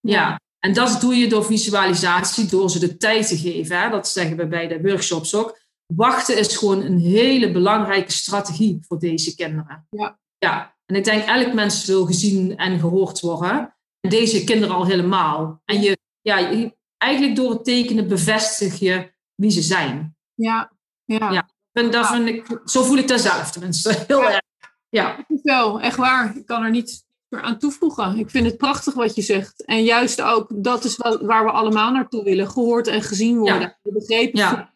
Ja. 0.00 0.40
En 0.58 0.72
dat 0.74 1.00
doe 1.00 1.14
je 1.14 1.28
door 1.28 1.44
visualisatie, 1.44 2.46
door 2.46 2.70
ze 2.70 2.78
de 2.78 2.96
tijd 2.96 3.28
te 3.28 3.36
geven. 3.38 3.80
Hè? 3.80 3.90
Dat 3.90 4.08
zeggen 4.08 4.36
we 4.36 4.46
bij 4.46 4.68
de 4.68 4.80
workshops 4.82 5.34
ook. 5.34 5.58
Wachten 5.86 6.38
is 6.38 6.56
gewoon 6.56 6.82
een 6.82 6.98
hele 6.98 7.52
belangrijke 7.52 8.12
strategie 8.12 8.78
voor 8.86 8.98
deze 8.98 9.34
kinderen. 9.34 9.86
Ja. 9.90 10.18
ja. 10.38 10.76
En 10.86 10.96
ik 10.96 11.04
denk, 11.04 11.24
elk 11.24 11.52
mens 11.52 11.84
wil 11.84 12.06
gezien 12.06 12.56
en 12.56 12.78
gehoord 12.80 13.20
worden. 13.20 13.76
En 14.00 14.10
deze 14.10 14.44
kinderen 14.44 14.74
al 14.74 14.86
helemaal. 14.86 15.60
En 15.64 15.80
je, 15.82 15.98
ja, 16.20 16.38
je- 16.38 16.76
eigenlijk 16.96 17.36
door 17.36 17.50
het 17.50 17.64
tekenen 17.64 18.08
bevestig 18.08 18.78
je 18.78 19.12
wie 19.34 19.50
ze 19.50 19.62
zijn. 19.62 20.16
Ja. 20.34 20.72
Ja. 21.04 21.32
Ja. 21.32 21.48
En 21.72 21.90
dat 21.90 22.06
vind 22.06 22.28
ik, 22.28 22.60
zo 22.64 22.82
voel 22.82 22.96
ik 22.96 23.08
dat 23.08 23.20
zelf 23.20 23.50
tenminste. 23.50 24.04
Heel 24.06 24.30
erg. 24.30 24.40
Ja. 24.88 25.26
Wel, 25.42 25.80
echt 25.80 25.96
waar. 25.96 26.36
Ik 26.36 26.46
kan 26.46 26.62
er 26.62 26.70
niet 26.70 27.04
aan 27.42 27.58
toevoegen. 27.58 28.18
Ik 28.18 28.30
vind 28.30 28.46
het 28.46 28.56
prachtig 28.56 28.94
wat 28.94 29.14
je 29.14 29.22
zegt. 29.22 29.64
En 29.64 29.84
juist 29.84 30.22
ook, 30.22 30.48
dat 30.54 30.84
is 30.84 30.96
wel 30.96 31.26
waar 31.26 31.44
we 31.44 31.50
allemaal 31.50 31.92
naartoe 31.92 32.24
willen. 32.24 32.48
Gehoord 32.50 32.86
en 32.86 33.02
gezien 33.02 33.38
worden. 33.38 33.60
Ja. 33.60 33.78
Begrepen 33.82 34.38
Ja. 34.38 34.72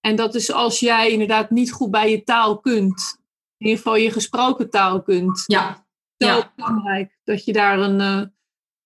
En 0.00 0.16
dat 0.16 0.34
is 0.34 0.52
als 0.52 0.80
jij 0.80 1.10
inderdaad 1.10 1.50
niet 1.50 1.72
goed 1.72 1.90
bij 1.90 2.10
je 2.10 2.22
taal 2.24 2.60
kunt. 2.60 3.18
In 3.56 3.66
ieder 3.66 3.76
geval 3.82 3.96
je 3.96 4.10
gesproken 4.10 4.70
taal 4.70 5.02
kunt. 5.02 5.44
Ja. 5.46 5.86
Zo 6.16 6.26
Ja. 6.26 6.52
belangrijk 6.56 7.18
dat 7.24 7.44
je 7.44 7.52
daar 7.52 7.78
een, 7.78 8.00
eh, 8.00 8.22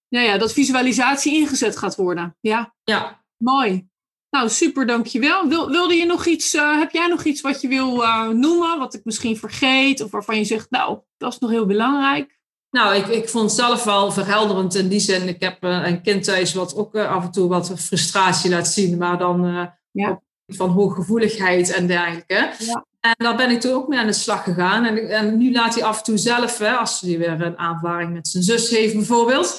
nou 0.08 0.26
ja, 0.26 0.38
dat 0.38 0.52
visualisatie 0.52 1.34
ingezet 1.34 1.76
gaat 1.76 1.96
worden. 1.96 2.36
Ja, 2.40 2.74
Ja. 2.84 3.24
mooi. 3.36 3.88
Nou, 4.30 4.48
super, 4.48 4.86
dankjewel. 4.86 5.48
Wil, 5.48 5.70
wilde 5.70 5.94
je 5.94 6.06
nog 6.06 6.26
iets, 6.26 6.54
eh, 6.54 6.78
heb 6.78 6.90
jij 6.90 7.06
nog 7.06 7.24
iets 7.24 7.40
wat 7.40 7.60
je 7.60 7.68
wil 7.68 8.02
eh, 8.04 8.28
noemen, 8.28 8.78
wat 8.78 8.94
ik 8.94 9.04
misschien 9.04 9.36
vergeet, 9.36 10.00
of 10.00 10.10
waarvan 10.10 10.36
je 10.36 10.44
zegt, 10.44 10.70
nou, 10.70 10.98
dat 11.16 11.32
is 11.32 11.38
nog 11.38 11.50
heel 11.50 11.66
belangrijk? 11.66 12.38
Nou, 12.74 12.94
ik, 12.94 13.06
ik 13.06 13.28
vond 13.28 13.44
het 13.44 13.60
zelf 13.60 13.84
wel 13.84 14.12
verhelderend 14.12 14.74
in 14.74 14.88
die 14.88 15.00
zin. 15.00 15.28
Ik 15.28 15.40
heb 15.42 15.62
eh, 15.64 15.86
een 15.86 16.02
kind 16.02 16.24
thuis 16.24 16.54
wat 16.54 16.76
ook 16.76 16.94
eh, 16.94 17.10
af 17.10 17.24
en 17.24 17.30
toe 17.30 17.48
wat 17.48 17.72
frustratie 17.80 18.50
laat 18.50 18.68
zien, 18.68 18.98
maar 18.98 19.18
dan 19.18 19.70
Ja. 19.90 20.10
op 20.10 20.22
van 20.46 20.70
hooggevoeligheid 20.70 21.72
en 21.72 21.86
dergelijke. 21.86 22.50
Ja. 22.58 22.84
En 23.00 23.14
daar 23.16 23.36
ben 23.36 23.50
ik 23.50 23.60
toen 23.60 23.72
ook 23.72 23.88
mee 23.88 23.98
aan 23.98 24.06
de 24.06 24.12
slag 24.12 24.42
gegaan. 24.44 24.84
En, 24.84 25.08
en 25.10 25.36
nu 25.38 25.52
laat 25.52 25.74
hij 25.74 25.84
af 25.84 25.98
en 25.98 26.04
toe 26.04 26.18
zelf, 26.18 26.58
hè, 26.58 26.70
als 26.72 27.00
hij 27.00 27.18
weer 27.18 27.40
een 27.40 27.58
aanvaring 27.58 28.12
met 28.12 28.28
zijn 28.28 28.42
zus 28.44 28.70
heeft 28.70 28.94
bijvoorbeeld, 28.94 29.58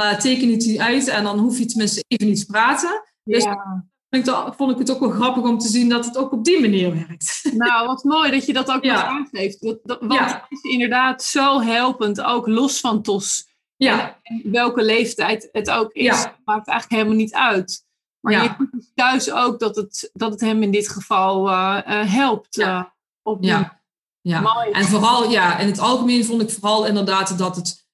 uh, 0.00 0.14
tekent 0.18 0.64
hij 0.64 0.78
uit 0.78 1.08
en 1.08 1.24
dan 1.24 1.38
hoef 1.38 1.58
je 1.58 1.66
tenminste 1.66 2.04
even 2.06 2.26
niet 2.26 2.38
te 2.40 2.46
praten. 2.46 3.02
Dus 3.24 3.44
Ja. 3.44 3.84
Vond 4.10 4.26
ik, 4.28 4.34
het- 4.34 4.56
vond 4.56 4.72
ik 4.72 4.78
het 4.78 4.90
ook 4.90 5.00
wel 5.00 5.10
grappig 5.10 5.42
om 5.42 5.58
te 5.58 5.68
zien 5.68 5.88
dat 5.88 6.04
het 6.04 6.16
ook 6.16 6.32
op 6.32 6.44
die 6.44 6.60
manier 6.60 6.94
werkt. 6.94 7.40
Nou, 7.56 7.86
wat 7.86 8.04
mooi 8.04 8.30
dat 8.30 8.46
je 8.46 8.52
dat 8.52 8.70
ook 8.70 8.84
Ja. 8.84 9.04
aangeeft. 9.06 9.62
Dat, 9.62 9.78
dat, 9.82 9.98
want 10.00 10.12
Ja. 10.12 10.26
het 10.48 10.58
is 10.64 10.70
inderdaad 10.70 11.22
zo 11.22 11.60
helpend, 11.60 12.20
ook 12.22 12.46
los 12.46 12.80
van 12.80 13.02
TOS. 13.02 13.48
Ja, 13.76 14.18
En 14.22 14.42
welke 14.44 14.82
leeftijd 14.82 15.48
het 15.52 15.70
ook 15.70 15.92
is, 15.92 16.04
Ja. 16.04 16.36
maakt 16.44 16.68
eigenlijk 16.68 17.02
helemaal 17.02 17.22
niet 17.24 17.34
uit. 17.34 17.84
Maar 18.20 18.32
je 18.32 18.54
ziet 18.58 18.68
dus 18.72 18.90
thuis 18.94 19.32
ook 19.32 19.58
dat 19.58 19.76
het, 19.76 20.10
dat 20.12 20.30
het 20.30 20.40
hem 20.40 20.62
in 20.62 20.70
dit 20.70 20.88
geval 20.88 21.48
eh, 21.48 21.78
eh, 21.84 22.12
helpt. 22.12 22.54
Ja. 22.54 22.78
eh, 22.78 22.84
op 23.22 23.40
die- 23.42 23.50
ja. 23.50 23.80
ja. 24.20 24.40
Mooi. 24.40 24.70
En 24.70 24.84
vooral, 24.84 25.30
ja, 25.30 25.58
in 25.58 25.66
het 25.66 25.78
algemeen 25.78 26.24
vond 26.24 26.42
ik 26.42 26.50
vooral 26.50 26.86
inderdaad 26.86 27.38
dat 27.38 27.56
het 27.56 27.88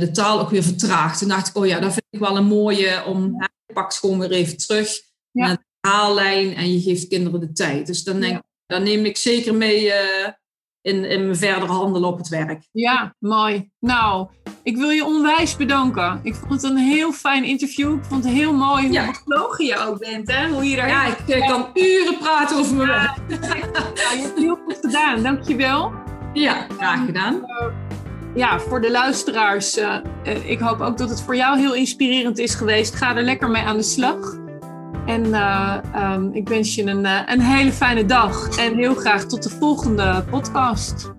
de 0.00 0.10
taal 0.12 0.40
ook 0.40 0.50
weer 0.50 0.62
vertraagt. 0.62 1.18
Toen 1.18 1.28
dacht 1.28 1.48
ik, 1.48 1.56
oh 1.56 1.66
ja, 1.66 1.80
dat 1.80 1.92
vind 1.92 2.04
ik 2.10 2.20
wel 2.20 2.36
een 2.36 2.44
mooie 2.46 3.04
om, 3.04 3.22
je 3.66 3.72
pakt 3.74 3.98
gewoon 3.98 4.18
weer 4.18 4.30
even 4.30 4.56
terug 4.56 5.00
Ja. 5.38 5.46
naar 5.46 5.56
de 5.80 5.88
haallijn 5.88 6.54
en 6.54 6.72
je 6.72 6.80
geeft 6.80 7.08
kinderen 7.08 7.40
de 7.40 7.52
tijd. 7.52 7.86
Dus 7.86 8.04
dan 8.04 8.20
denk 8.20 8.32
Ja. 8.32 8.38
ik, 8.38 8.44
dan 8.66 8.82
neem 8.82 9.04
ik 9.04 9.16
zeker 9.16 9.54
mee 9.54 9.92
eh, 9.92 10.28
in, 10.80 11.04
in 11.04 11.22
mijn 11.24 11.36
verdere 11.36 11.72
handelen 11.72 12.08
op 12.08 12.18
het 12.18 12.28
werk. 12.28 12.68
Ja, 12.72 13.14
mooi. 13.18 13.70
Nou, 13.80 14.28
ik 14.62 14.76
wil 14.76 14.88
je 14.90 15.04
onwijs 15.04 15.56
bedanken. 15.56 16.20
Ik 16.22 16.34
vond 16.34 16.62
het 16.62 16.70
een 16.70 16.76
heel 16.76 17.12
fijn 17.12 17.44
interview. 17.44 17.94
Ik 17.96 18.04
vond 18.04 18.24
het 18.24 18.32
heel 18.32 18.52
mooi 18.52 18.82
hoe 18.84 18.92
Ja. 18.92 19.06
bevlogen 19.06 19.64
je 19.64 19.76
ook 19.78 19.98
bent. 19.98 20.32
Hè? 20.32 20.48
Hoe 20.48 20.64
je 20.64 20.76
daar 20.76 20.88
Ja, 20.88 21.06
ik 21.06 21.28
eh, 21.28 21.48
kan 21.48 21.70
uren 21.74 22.18
praten 22.18 22.56
over 22.58 22.74
mijn 22.76 22.88
werk. 22.88 23.16
Ja, 23.28 24.12
je 24.12 24.20
hebt 24.20 24.22
het 24.28 24.38
heel 24.38 24.56
goed 24.64 24.78
gedaan. 24.80 25.22
Dankjewel. 25.22 25.92
Ja, 26.32 26.66
graag 26.78 27.04
gedaan. 27.06 27.42
Ja, 28.34 28.58
voor 28.60 28.80
de 28.80 28.90
luisteraars. 28.90 29.76
eh, 29.76 29.96
eh, 30.24 30.50
ik 30.50 30.58
hoop 30.58 30.80
ook 30.80 30.98
dat 30.98 31.08
het 31.10 31.22
voor 31.22 31.36
jou 31.36 31.58
heel 31.58 31.74
inspirerend 31.74 32.38
is 32.38 32.54
geweest. 32.54 32.94
Ga 32.94 33.16
er 33.16 33.22
lekker 33.22 33.50
mee 33.50 33.62
aan 33.62 33.76
de 33.76 33.82
slag. 33.82 34.36
En 35.08 35.34
eh, 35.34 35.78
ehm, 35.92 36.28
ik 36.32 36.48
wens 36.48 36.74
je 36.74 36.86
een, 36.86 37.06
eh, 37.06 37.20
een 37.26 37.40
hele 37.40 37.72
fijne 37.72 38.06
dag. 38.06 38.58
En 38.58 38.74
heel 38.74 38.94
graag 38.94 39.24
tot 39.24 39.42
de 39.42 39.50
volgende 39.50 40.24
podcast. 40.30 41.17